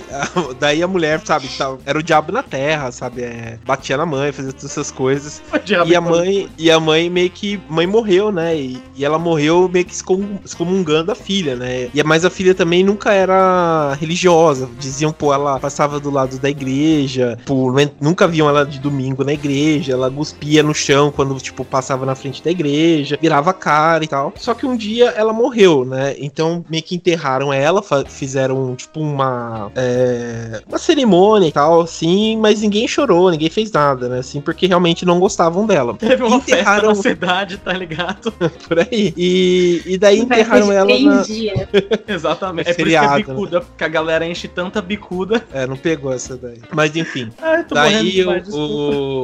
daí 0.60 0.82
a 0.84 0.88
mulher, 0.88 1.22
sabe, 1.26 1.48
tava- 1.58 1.80
era 1.86 1.98
o 2.00 2.04
diabo 2.04 2.32
na 2.32 2.44
terra, 2.44 2.92
sabe? 2.92 3.24
é, 3.24 3.58
batia 3.66 3.98
na 3.98 4.06
mãe, 4.06 4.32
fazia 4.32 4.52
todas 4.52 4.66
essas 4.72 4.92
coisas. 4.92 5.42
E 5.86 5.96
a 5.96 6.02
mãe, 6.02 6.50
e 6.58 6.70
a 6.72 6.80
mãe 6.80 7.10
meio 7.10 7.30
que. 7.30 7.60
Mãe 7.70 7.88
morreu, 7.88 8.32
né? 8.32 8.56
E, 8.56 8.82
e 8.96 9.04
ela 9.06 9.18
morreu 9.18 9.70
meio 9.72 9.86
que 9.86 9.95
excomungando 10.44 11.12
a 11.12 11.16
filha, 11.16 11.56
né? 11.56 11.90
E 11.94 12.04
mas 12.04 12.24
a 12.26 12.30
filha 12.30 12.54
também 12.54 12.84
nunca 12.84 13.12
era 13.14 13.94
religiosa. 14.00 14.70
Diziam, 14.80 15.12
pô, 15.12 15.34
ela 15.34 15.60
passava 15.60 16.00
do 16.00 16.10
lado 16.12 16.38
da 16.40 16.50
igreja, 16.50 17.38
pô, 17.46 17.72
nunca 18.00 18.28
viam 18.28 18.48
ela 18.50 18.66
de 18.66 18.80
domingo 18.80 19.24
na 19.24 19.34
igreja, 19.34 19.94
ela 19.94 20.10
cuspia 20.12 20.62
no 20.62 20.74
chão 20.74 21.12
quando, 21.12 21.36
tipo, 21.40 21.64
passava 21.66 22.06
na 22.06 22.16
frente 22.16 22.44
da 22.44 22.52
igreja, 22.52 23.18
virava 23.22 23.54
cara 23.54 24.04
e 24.04 24.08
tal. 24.08 24.34
Só 24.38 24.54
que 24.54 24.66
um 24.66 24.76
dia 24.76 25.10
ela 25.16 25.34
morreu, 25.34 25.86
né? 25.86 26.16
Então 26.20 26.64
meio 26.70 26.84
que 26.84 26.96
enterraram 26.96 27.52
ela, 27.52 27.82
fizeram, 28.08 28.76
tipo, 28.76 29.00
uma. 29.00 29.72
é, 29.76 30.62
uma 30.68 30.78
cerimônia 30.78 31.48
e 31.48 31.52
tal, 31.52 31.82
assim, 31.82 32.38
mas 32.38 32.62
ninguém 32.62 32.88
chorou, 32.88 33.32
ninguém 33.32 33.50
fez 33.50 33.72
nada, 33.72 34.08
né? 34.10 34.20
Assim, 34.20 34.42
porque 34.42 34.68
realmente 34.68 35.06
não 35.06 35.20
gostavam 35.20 35.66
dela. 35.66 35.94
Teve 35.96 36.24
uma 36.24 36.38
Enterraram- 36.38 36.94
festa 36.96 37.10
na 37.10 37.16
cidade, 37.16 37.58
tá 37.58 37.74
ligado? 37.74 38.32
Por 38.68 38.80
aí. 38.80 39.14
E, 39.18 39.75
e 39.86 39.98
daí 39.98 40.18
Vai 40.26 40.40
enterraram 40.42 40.72
ela 40.72 41.00
na. 41.00 41.24
Exatamente. 42.08 42.68
É 42.70 42.72
É, 42.72 42.74
por 42.74 42.88
isso 42.88 42.90
que 42.90 42.96
é 42.96 43.00
feriado, 43.02 43.16
bicuda, 43.34 43.62
porque 43.62 43.84
a 43.84 43.88
galera 43.88 44.26
enche 44.28 44.48
tanta 44.48 44.82
bicuda. 44.82 45.44
É, 45.54 45.66
não 45.68 45.78
pegou 45.78 46.12
essa 46.14 46.36
daí. 46.38 46.60
Mas 46.74 46.96
enfim. 46.96 47.30
Morrendo 47.42 47.74
Daí, 47.74 48.12
demais, 48.12 48.48
o, 48.50 48.58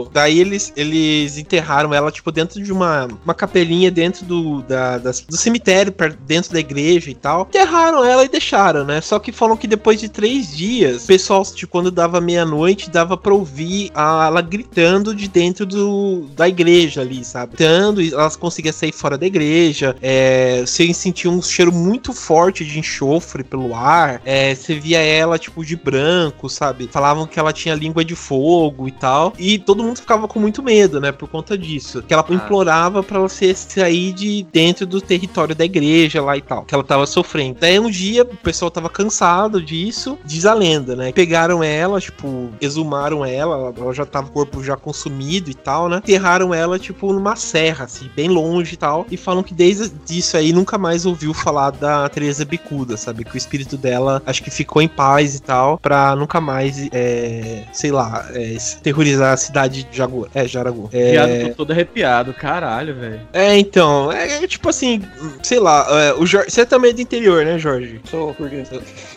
o- 0.06 0.10
daí 0.12 0.40
eles, 0.40 0.74
eles 0.76 1.38
enterraram 1.38 1.94
ela, 1.94 2.12
tipo, 2.12 2.32
dentro 2.32 2.62
de 2.62 2.72
uma, 2.72 3.08
uma 3.24 3.34
capelinha 3.34 3.90
dentro 3.92 4.26
do, 4.26 4.62
da, 4.64 4.98
das- 4.98 5.22
do 5.22 5.38
cemitério, 5.38 5.94
dentro 6.26 6.52
da 6.54 6.60
igreja 6.60 7.10
e 7.10 7.16
tal. 7.16 7.42
Enterraram 7.50 8.04
ela 8.04 8.24
e 8.26 8.30
deixaram, 8.30 8.84
né? 8.86 9.02
Só 9.02 9.20
que 9.20 9.32
falam 9.32 9.56
que 9.58 9.68
depois 9.68 10.00
de 10.00 10.10
três 10.10 10.56
dias, 10.56 11.04
o 11.04 11.08
pessoal, 11.08 11.44
tipo, 11.46 11.72
quando 11.72 11.92
dava 11.92 12.20
meia-noite, 12.22 12.90
dava 12.90 13.16
pra 13.18 13.34
ouvir 13.34 13.92
a- 13.94 14.26
ela 14.28 14.42
gritando 14.42 15.14
de 15.16 15.28
dentro 15.28 15.66
do, 15.66 16.28
da 16.36 16.48
igreja 16.48 17.02
ali, 17.02 17.24
sabe? 17.24 17.56
Gritando, 17.56 18.02
e 18.02 18.14
elas 18.14 18.36
conseguiam 18.36 18.74
sair 18.74 18.92
fora 18.92 19.18
da 19.18 19.26
igreja. 19.26 19.96
É, 20.02 20.41
você 20.66 20.94
sentia 20.94 21.30
um 21.30 21.42
cheiro 21.42 21.72
muito 21.72 22.14
forte 22.14 22.66
de 22.66 22.80
enxofre 22.80 23.44
pelo 23.44 23.76
ar. 23.76 24.22
É, 24.26 24.54
você 24.54 24.76
via 24.76 25.00
ela, 25.00 25.38
tipo, 25.38 25.64
de 25.66 25.76
branco, 25.76 26.50
sabe? 26.50 26.90
Falavam 26.92 27.26
que 27.28 27.40
ela 27.40 27.54
tinha 27.54 27.76
língua 27.76 28.04
de 28.04 28.16
fogo 28.16 28.88
e 28.88 28.92
tal. 28.92 29.34
E 29.38 29.58
todo 29.60 29.84
mundo 29.84 29.98
ficava 29.98 30.28
com 30.28 30.40
muito 30.40 30.62
medo, 30.64 31.00
né? 31.00 31.12
Por 31.12 31.30
conta 31.30 31.58
disso. 31.58 32.02
Que 32.04 32.14
ela 32.14 32.26
Ah. 32.28 32.34
implorava 32.34 33.02
pra 33.04 33.20
você 33.20 33.54
sair 33.54 34.14
de 34.14 34.46
dentro 34.52 34.86
do 34.86 35.02
território 35.02 35.56
da 35.56 35.66
igreja 35.66 36.22
lá 36.22 36.38
e 36.38 36.42
tal. 36.42 36.64
Que 36.66 36.74
ela 36.74 36.84
tava 36.84 37.06
sofrendo. 37.06 37.58
Daí 37.60 37.80
um 37.80 37.90
dia 37.90 38.24
o 38.24 38.38
pessoal 38.38 38.70
tava 38.72 38.90
cansado 38.90 39.62
disso. 39.62 40.18
Diz 40.26 40.46
a 40.46 40.54
lenda, 40.54 40.96
né? 40.96 41.12
Pegaram 41.12 41.64
ela, 41.64 42.00
tipo, 42.00 42.50
exumaram 42.62 43.26
ela. 43.26 43.74
Ela 43.78 43.94
já 43.94 44.06
tava 44.06 44.28
o 44.28 44.32
corpo 44.32 44.64
já 44.64 44.76
consumido 44.76 45.50
e 45.50 45.54
tal, 45.54 45.90
né? 45.90 45.98
Enterraram 45.98 46.54
ela, 46.54 46.78
tipo, 46.80 47.12
numa 47.14 47.36
serra, 47.36 47.86
assim, 47.86 48.10
bem 48.16 48.28
longe 48.30 48.74
e 48.74 48.78
tal. 48.78 49.06
E 49.10 49.18
falam 49.18 49.44
que 49.44 49.54
desde 49.54 49.92
isso 50.10 50.31
aí 50.38 50.54
nunca 50.54 50.78
mais 50.78 51.06
ouviu 51.06 51.34
falar 51.34 51.72
da 51.72 52.08
Teresa 52.10 52.46
Bicuda, 52.46 52.98
sabe? 52.98 53.24
Que 53.24 53.36
o 53.36 53.38
espírito 53.38 53.78
dela 53.78 54.22
acho 54.26 54.44
que 54.44 54.52
ficou 54.52 54.82
em 54.82 54.88
paz 54.88 55.36
e 55.36 55.42
tal, 55.42 55.78
pra 55.78 56.16
nunca 56.16 56.40
mais, 56.42 56.88
é, 56.92 57.64
sei 57.72 57.92
lá, 57.92 58.28
é, 58.34 58.58
terrorizar 58.82 59.34
a 59.34 59.38
cidade 59.38 59.84
de 59.84 59.98
Jaguar. 59.98 60.30
É, 60.34 60.48
Jaragu. 60.48 60.90
É, 60.94 61.12
Viado, 61.12 61.48
tô 61.50 61.56
todo 61.56 61.72
arrepiado, 61.72 62.34
caralho, 62.34 62.96
velho. 62.96 63.22
é, 63.34 63.58
então, 63.58 64.12
é, 64.12 64.44
é 64.44 64.48
tipo 64.48 64.70
assim, 64.70 65.02
sei 65.44 65.60
lá, 65.60 65.86
é, 65.90 66.14
o 66.14 66.26
Jorge, 66.26 66.52
você 66.52 66.66
também 66.66 66.92
é 66.92 66.94
do 66.94 67.02
interior, 67.02 67.46
né, 67.46 67.58
Jorge? 67.58 68.02
Sou, 68.10 68.34
porque... 68.34 68.64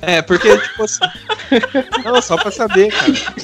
É, 0.03 0.23
porque, 0.23 0.57
tipo 0.59 0.85
assim. 0.85 1.01
não, 2.05 2.21
só 2.21 2.37
pra 2.37 2.51
saber, 2.51 2.93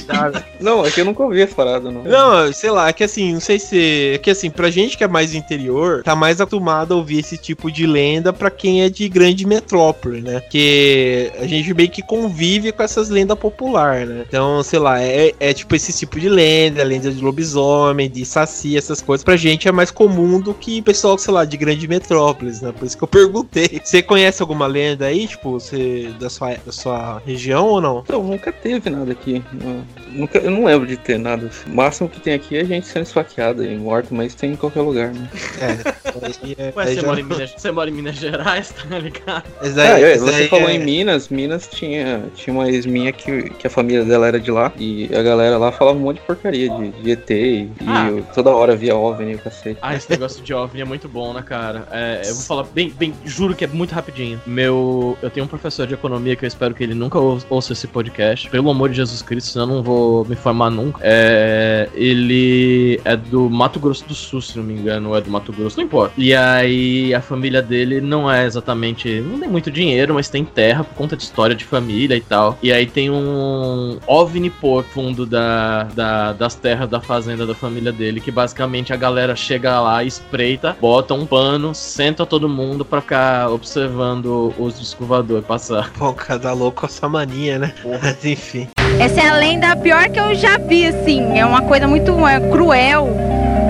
cara. 0.06 0.44
Não, 0.60 0.84
é 0.84 0.90
que 0.90 1.00
eu 1.00 1.04
nunca 1.04 1.22
ouvi 1.22 1.40
essa 1.40 1.54
parada, 1.54 1.90
não. 1.90 2.02
Não, 2.02 2.52
sei 2.52 2.70
lá, 2.70 2.88
é 2.88 2.92
que 2.92 3.04
assim, 3.04 3.34
não 3.34 3.40
sei 3.40 3.58
se. 3.58 4.12
É 4.14 4.18
que 4.18 4.30
assim, 4.30 4.50
pra 4.50 4.70
gente 4.70 4.96
que 4.96 5.04
é 5.04 5.08
mais 5.08 5.30
do 5.30 5.36
interior, 5.36 6.02
tá 6.02 6.14
mais 6.14 6.40
acostumado 6.40 6.94
a 6.94 6.96
ouvir 6.96 7.20
esse 7.20 7.36
tipo 7.36 7.59
de 7.68 7.84
lenda 7.84 8.32
pra 8.32 8.48
quem 8.48 8.82
é 8.82 8.88
de 8.88 9.08
grande 9.08 9.44
metrópole, 9.44 10.20
né? 10.20 10.40
Que 10.40 11.32
a 11.40 11.46
gente 11.48 11.74
meio 11.74 11.90
que 11.90 12.00
convive 12.02 12.70
com 12.70 12.82
essas 12.84 13.08
lendas 13.08 13.36
populares, 13.36 14.08
né? 14.08 14.24
Então, 14.28 14.62
sei 14.62 14.78
lá, 14.78 15.02
é, 15.02 15.32
é 15.40 15.52
tipo 15.52 15.74
esse 15.74 15.92
tipo 15.92 16.20
de 16.20 16.28
lenda, 16.28 16.84
lenda 16.84 17.10
de 17.10 17.20
lobisomem, 17.20 18.08
de 18.08 18.24
saci, 18.24 18.76
essas 18.76 19.02
coisas. 19.02 19.24
Pra 19.24 19.36
gente 19.36 19.66
é 19.66 19.72
mais 19.72 19.90
comum 19.90 20.38
do 20.40 20.54
que 20.54 20.80
pessoal, 20.80 21.18
sei 21.18 21.34
lá, 21.34 21.44
de 21.44 21.56
grande 21.56 21.88
metrópoles, 21.88 22.60
né? 22.60 22.72
Por 22.72 22.86
isso 22.86 22.96
que 22.96 23.02
eu 23.02 23.08
perguntei. 23.08 23.80
Você 23.82 24.00
conhece 24.02 24.40
alguma 24.40 24.66
lenda 24.68 25.06
aí, 25.06 25.26
tipo, 25.26 25.52
você, 25.52 26.10
da, 26.20 26.30
sua, 26.30 26.54
da 26.64 26.70
sua 26.70 27.20
região 27.26 27.66
ou 27.66 27.80
não? 27.80 28.00
Então, 28.04 28.22
nunca 28.22 28.52
teve 28.52 28.88
nada 28.90 29.10
aqui. 29.10 29.42
Não, 29.52 29.84
nunca, 30.12 30.38
eu 30.38 30.50
não 30.50 30.64
lembro 30.64 30.86
de 30.86 30.96
ter 30.96 31.18
nada. 31.18 31.50
O 31.66 31.70
máximo 31.74 32.08
que 32.08 32.20
tem 32.20 32.34
aqui 32.34 32.56
é 32.56 32.64
gente 32.64 32.86
sendo 32.86 33.02
esfaqueada 33.02 33.64
e 33.66 33.76
morta, 33.76 34.08
mas 34.14 34.34
tem 34.34 34.52
em 34.52 34.56
qualquer 34.56 34.82
lugar, 34.82 35.12
né? 35.12 35.28
É. 35.60 36.00
Aí, 36.42 36.56
é, 36.58 36.72
Ué, 36.76 36.84
aí 36.84 36.94
você, 36.94 37.00
já- 37.00 37.06
mora 37.06 37.20
em 37.20 37.22
Minas, 37.22 37.49
você 37.56 37.70
mora 37.70 37.90
em 37.90 37.92
Minas 37.92 38.16
Gerais, 38.16 38.72
tá 38.88 38.98
ligado? 38.98 39.44
Mas 39.60 39.76
Ah, 39.78 39.94
aí- 39.96 40.02
é, 40.04 40.18
você 40.18 40.34
aí 40.34 40.48
falou 40.48 40.68
é- 40.68 40.74
em 40.74 40.78
Minas, 40.78 41.28
Minas 41.28 41.68
tinha, 41.72 42.24
tinha 42.34 42.54
uma 42.54 42.68
ex 42.68 42.86
minha 42.86 43.12
que, 43.12 43.50
que 43.50 43.66
a 43.66 43.70
família 43.70 44.04
dela 44.04 44.26
era 44.26 44.38
de 44.40 44.50
lá, 44.50 44.72
e 44.78 45.08
a 45.14 45.22
galera 45.22 45.56
lá 45.58 45.72
falava 45.72 45.96
um 45.98 46.00
monte 46.02 46.16
de 46.20 46.26
porcaria 46.26 46.68
de, 46.70 46.90
de 46.90 47.10
ET, 47.10 47.30
e, 47.30 47.68
Ah. 47.86 48.08
eu 48.10 48.22
toda 48.34 48.50
hora 48.50 48.74
via 48.76 48.94
OVNI 48.96 49.32
e 49.32 49.34
o 49.34 49.38
cacete. 49.38 49.78
Ah, 49.82 49.94
esse 49.94 50.10
negócio 50.10 50.42
de 50.42 50.52
OVNI 50.54 50.82
é 50.82 50.84
muito 50.84 51.08
bom, 51.08 51.32
né, 51.32 51.42
cara? 51.42 51.86
É, 51.90 52.22
eu 52.24 52.34
vou 52.34 52.44
falar 52.44 52.64
bem, 52.64 52.90
bem, 52.90 53.12
juro 53.24 53.54
que 53.54 53.64
é 53.64 53.68
muito 53.68 53.92
rapidinho. 53.94 54.40
Meu, 54.46 55.16
eu 55.22 55.30
tenho 55.30 55.44
um 55.46 55.48
professor 55.48 55.86
de 55.86 55.94
economia 55.94 56.36
que 56.36 56.44
eu 56.44 56.48
espero 56.48 56.74
que 56.74 56.82
ele 56.82 56.94
nunca 56.94 57.18
ou- 57.18 57.38
ouça 57.48 57.72
esse 57.72 57.86
podcast. 57.86 58.48
Pelo 58.50 58.70
amor 58.70 58.88
de 58.90 58.96
Jesus 58.96 59.22
Cristo, 59.22 59.50
senão 59.52 59.68
eu 59.68 59.74
não 59.76 59.82
vou 59.82 60.24
me 60.24 60.36
formar 60.36 60.70
nunca. 60.70 61.00
É, 61.02 61.88
ele 61.94 63.00
é 63.04 63.16
do 63.16 63.48
Mato 63.50 63.78
Grosso 63.80 64.04
do 64.06 64.14
Sul, 64.14 64.40
se 64.40 64.56
não 64.56 64.64
me 64.64 64.74
engano, 64.74 65.14
é 65.16 65.20
do 65.20 65.30
Mato 65.30 65.52
Grosso, 65.52 65.76
não 65.76 65.84
importa. 65.84 66.14
E 66.18 66.34
aí 66.34 67.14
a 67.14 67.20
família 67.20 67.39
dele 67.40 68.00
não 68.00 68.30
é 68.30 68.44
exatamente, 68.44 69.20
não 69.20 69.38
tem 69.38 69.48
muito 69.48 69.70
dinheiro, 69.70 70.14
mas 70.14 70.28
tem 70.28 70.44
terra 70.44 70.82
por 70.84 70.94
conta 70.94 71.16
de 71.16 71.22
história 71.22 71.54
de 71.54 71.64
família 71.64 72.16
e 72.16 72.20
tal. 72.20 72.58
E 72.62 72.72
aí 72.72 72.86
tem 72.86 73.08
um 73.10 73.98
OVNI 74.06 74.50
por 74.50 74.82
fundo 74.84 75.24
da, 75.24 75.84
da- 75.94 76.32
das 76.32 76.54
terras 76.54 76.88
da 76.90 77.00
fazenda 77.00 77.46
da 77.46 77.54
família 77.54 77.92
dele, 77.92 78.20
que 78.20 78.30
basicamente 78.30 78.92
a 78.92 78.96
galera 78.96 79.34
chega 79.36 79.80
lá, 79.80 80.02
espreita, 80.04 80.76
bota 80.80 81.14
um 81.14 81.24
pano, 81.24 81.74
senta 81.74 82.26
todo 82.26 82.48
mundo 82.48 82.84
pra 82.84 83.00
ficar 83.00 83.48
observando 83.50 84.52
os 84.58 84.80
escovadores 84.80 85.44
passar. 85.46 85.90
Pô, 85.92 86.12
cada 86.12 86.52
louco 86.52 86.80
com 86.80 86.86
essa 86.86 87.08
mania, 87.08 87.58
né? 87.58 87.72
Mas 88.02 88.24
enfim. 88.24 88.68
Essa 88.98 89.20
é 89.20 89.28
a 89.28 89.34
lenda 89.36 89.76
pior 89.76 90.08
que 90.08 90.18
eu 90.18 90.34
já 90.34 90.58
vi, 90.58 90.86
assim. 90.86 91.36
É 91.38 91.44
uma 91.46 91.62
coisa 91.62 91.86
muito 91.86 92.26
é, 92.26 92.40
cruel. 92.50 93.08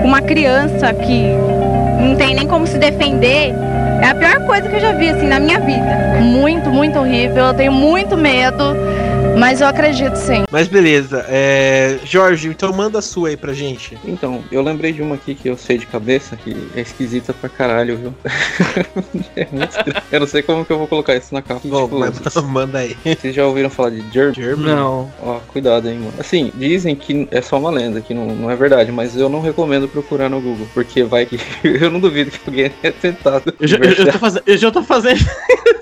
Uma 0.03 0.21
criança 0.21 0.93
que 0.93 1.25
não 2.01 2.15
tem 2.15 2.35
nem 2.35 2.47
como 2.47 2.65
se 2.67 2.77
defender. 2.77 3.53
É 4.01 4.07
a 4.09 4.15
pior 4.15 4.45
coisa 4.45 4.67
que 4.67 4.75
eu 4.75 4.79
já 4.79 4.93
vi, 4.93 5.09
assim, 5.09 5.27
na 5.27 5.39
minha 5.39 5.59
vida. 5.59 6.19
Muito, 6.21 6.69
muito 6.69 6.97
horrível. 6.97 7.45
Eu 7.45 7.53
tenho 7.53 7.71
muito 7.71 8.17
medo, 8.17 8.75
mas 9.37 9.61
eu 9.61 9.67
acredito 9.67 10.15
sim. 10.15 10.43
Mas 10.51 10.67
beleza. 10.67 11.25
É... 11.27 11.99
Jorge, 12.03 12.49
então 12.49 12.71
manda 12.73 12.99
a 12.99 13.01
sua 13.01 13.29
aí 13.29 13.37
pra 13.37 13.53
gente. 13.53 13.97
Então, 14.05 14.43
eu 14.51 14.61
lembrei 14.61 14.91
de 14.91 15.01
uma 15.01 15.15
aqui 15.15 15.35
que 15.35 15.49
eu 15.49 15.57
sei 15.57 15.77
de 15.77 15.85
cabeça, 15.85 16.35
que 16.35 16.55
é 16.75 16.81
esquisita 16.81 17.33
pra 17.33 17.49
caralho, 17.49 17.97
viu? 17.97 18.13
é 19.35 19.47
muito 19.51 19.69
estranho. 19.69 20.01
Eu 20.11 20.19
não 20.19 20.27
sei 20.27 20.41
como 20.41 20.65
que 20.65 20.71
eu 20.71 20.77
vou 20.77 20.87
colocar 20.87 21.15
isso 21.15 21.33
na 21.33 21.41
capa. 21.41 21.61
Bom, 21.63 21.83
Tipo, 21.83 21.99
mas 21.99 22.19
manda 22.43 22.79
aí. 22.79 22.95
Vocês 23.03 23.35
já 23.35 23.45
ouviram 23.45 23.69
falar 23.69 23.91
de 23.91 24.03
Germ? 24.11 24.57
Não. 24.57 25.11
Ó, 25.21 25.39
cuidado, 25.47 25.89
hein, 25.89 25.99
mano. 25.99 26.13
Assim, 26.19 26.51
dizem 26.55 26.95
que 26.95 27.27
é 27.31 27.41
só 27.41 27.57
uma 27.57 27.69
lenda, 27.69 28.01
que 28.01 28.13
não, 28.13 28.27
não 28.27 28.51
é 28.51 28.55
verdade, 28.55 28.91
mas 28.91 29.15
eu 29.15 29.29
não 29.29 29.41
recomendo 29.41 29.87
procurar 29.87 30.29
no 30.29 30.41
Google, 30.41 30.67
porque 30.73 31.03
vai 31.03 31.25
que. 31.25 31.39
eu 31.63 31.89
não 31.89 31.99
duvido 31.99 32.31
que 32.31 32.39
alguém 32.47 32.69
tenha 32.69 32.93
tentado. 32.93 33.53
Eu 33.59 33.67
já, 33.67 33.77
eu, 33.77 33.91
eu 33.91 34.11
tô 34.11 34.19
fazendo, 34.19 34.43
eu 34.45 34.57
já 34.57 34.71
tô 34.71 34.83
fazendo 34.83 35.25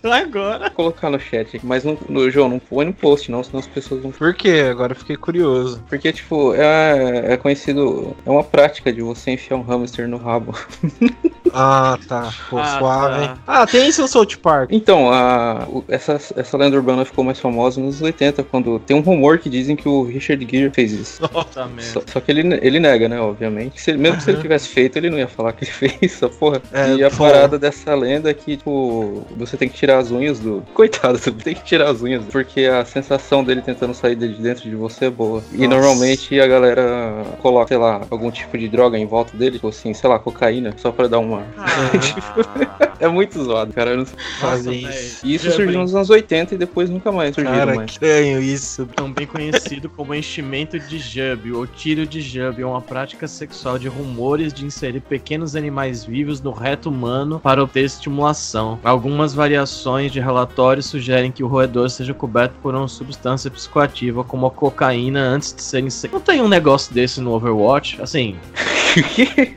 agora. 0.03 0.59
Vou 0.59 0.71
colocar 0.71 1.09
no 1.09 1.19
chat, 1.19 1.59
mas 1.63 1.83
no, 1.83 1.97
no 2.07 2.29
João, 2.29 2.49
não 2.49 2.59
põe 2.59 2.85
no 2.85 2.93
post, 2.93 3.31
não, 3.31 3.38
não, 3.39 3.43
senão 3.43 3.59
as 3.59 3.67
pessoas 3.67 4.01
vão. 4.01 4.11
Por 4.11 4.33
quê? 4.33 4.67
Agora 4.69 4.91
eu 4.91 4.95
fiquei 4.97 5.15
curioso. 5.15 5.81
Porque, 5.87 6.11
tipo, 6.11 6.53
é, 6.53 7.33
é 7.33 7.37
conhecido. 7.37 8.15
É 8.25 8.29
uma 8.29 8.43
prática 8.43 8.91
de 8.91 9.01
você 9.01 9.31
enfiar 9.31 9.55
um 9.57 9.61
hamster 9.61 10.07
no 10.07 10.17
rabo. 10.17 10.53
Ah, 11.51 11.97
tá. 12.07 12.31
Pô, 12.47 12.59
Ah, 12.59 12.77
suave, 12.77 13.25
tá. 13.27 13.37
Ah, 13.47 13.65
tem 13.65 13.87
isso 13.87 14.03
no 14.03 14.07
South 14.07 14.37
Park. 14.39 14.69
Então, 14.71 15.11
a, 15.11 15.65
o- 15.67 15.83
essa, 15.87 16.13
essa 16.35 16.55
lenda 16.55 16.75
urbana 16.77 17.03
ficou 17.03 17.23
mais 17.23 17.39
famosa 17.39 17.81
nos 17.81 17.95
anos 17.95 18.01
80, 18.03 18.43
quando 18.43 18.77
tem 18.77 18.95
um 18.95 18.99
rumor 18.99 19.39
que 19.39 19.49
dizem 19.49 19.75
que 19.75 19.89
o 19.89 20.03
Richard 20.03 20.45
Gere 20.47 20.69
fez 20.69 20.91
isso. 20.91 21.19
Só, 21.79 22.03
só 22.05 22.19
que 22.19 22.31
ele, 22.31 22.59
ele 22.61 22.79
nega, 22.79 23.09
né, 23.09 23.19
obviamente. 23.19 23.81
Se 23.81 23.93
mesmo 23.93 24.21
se 24.21 24.29
ele 24.29 24.41
tivesse 24.41 24.67
feito, 24.69 24.97
ele 24.97 25.09
não 25.09 25.17
ia 25.17 25.27
falar 25.27 25.53
que 25.53 25.63
ele 25.63 25.71
fez 25.73 25.97
essa 26.13 26.29
porra. 26.29 26.61
É, 26.71 26.93
e 26.93 27.03
a 27.03 27.09
pô. 27.09 27.17
parada 27.17 27.57
dessa 27.57 27.95
lenda 27.95 28.29
é 28.29 28.33
que, 28.35 28.55
tipo, 28.57 29.25
você 29.35 29.57
tem 29.57 29.67
que 29.67 29.75
tirar 29.75 29.97
as 29.97 30.11
unhas 30.11 30.37
do. 30.39 30.63
Coitado, 30.75 31.17
você 31.17 31.31
tem 31.31 31.55
que 31.55 31.63
tirar 31.63 31.89
as 31.89 31.99
unhas, 32.01 32.23
porque 32.25 32.65
a 32.65 32.85
sensação 32.85 33.28
dele 33.43 33.61
tentando 33.61 33.93
sair 33.93 34.15
de 34.15 34.27
dentro 34.29 34.63
de 34.63 34.75
você 34.75 35.05
é 35.05 35.09
boa. 35.09 35.43
E 35.51 35.57
Nossa. 35.67 35.67
normalmente 35.69 36.39
a 36.39 36.47
galera 36.47 37.25
coloca, 37.41 37.67
sei 37.67 37.77
lá, 37.77 38.01
algum 38.09 38.31
tipo 38.31 38.57
de 38.57 38.67
droga 38.67 38.97
em 38.97 39.05
volta 39.05 39.37
dele, 39.37 39.53
tipo 39.53 39.67
assim, 39.67 39.93
sei 39.93 40.09
lá, 40.09 40.17
cocaína, 40.19 40.73
só 40.77 40.91
pra 40.91 41.07
dar 41.07 41.19
uma. 41.19 41.43
Ah, 41.57 42.79
É 42.99 43.07
muito 43.07 43.41
zoado, 43.41 43.71
cara. 43.71 43.91
eu 43.91 43.97
não 43.99 44.05
sei. 44.05 44.17
Fazer 44.41 44.73
isso. 44.73 45.25
E 45.25 45.33
isso 45.33 45.45
velho. 45.45 45.55
surgiu 45.55 45.79
nos 45.79 45.95
anos 45.95 46.09
80 46.09 46.55
e 46.55 46.57
depois 46.57 46.89
nunca 46.89 47.11
mais 47.11 47.33
surgiu 47.33 47.53
Cara, 47.53 47.75
mais. 47.75 47.91
estranho 47.91 48.41
isso. 48.41 48.85
Também 48.87 49.25
conhecido 49.25 49.89
como 49.89 50.13
enchimento 50.13 50.77
de 50.77 50.99
jub 50.99 51.53
ou 51.53 51.65
tiro 51.65 52.05
de 52.05 52.19
jub, 52.19 52.61
é 52.61 52.65
uma 52.65 52.81
prática 52.81 53.25
sexual 53.25 53.79
de 53.79 53.87
rumores 53.87 54.53
de 54.53 54.65
inserir 54.65 54.99
pequenos 54.99 55.55
animais 55.55 56.03
vivos 56.03 56.41
no 56.41 56.51
reto 56.51 56.89
humano 56.89 57.39
para 57.39 57.63
obter 57.63 57.85
estimulação. 57.85 58.77
Algumas 58.83 59.33
variações 59.33 60.11
de 60.11 60.19
relatórios 60.19 60.87
sugerem 60.87 61.31
que 61.31 61.43
o 61.43 61.47
roedor 61.47 61.89
seja 61.89 62.13
coberto 62.13 62.55
por 62.61 62.75
uma 62.75 62.87
substância 62.89 63.18
psicoativa 63.51 64.23
como 64.23 64.45
a 64.45 64.51
cocaína 64.51 65.21
antes 65.21 65.53
de 65.53 65.61
ser 65.61 65.83
inserido. 65.83 66.15
Não 66.15 66.21
tem 66.21 66.41
um 66.41 66.47
negócio 66.47 66.93
desse 66.93 67.21
no 67.21 67.31
Overwatch? 67.31 68.01
Assim, 68.01 68.37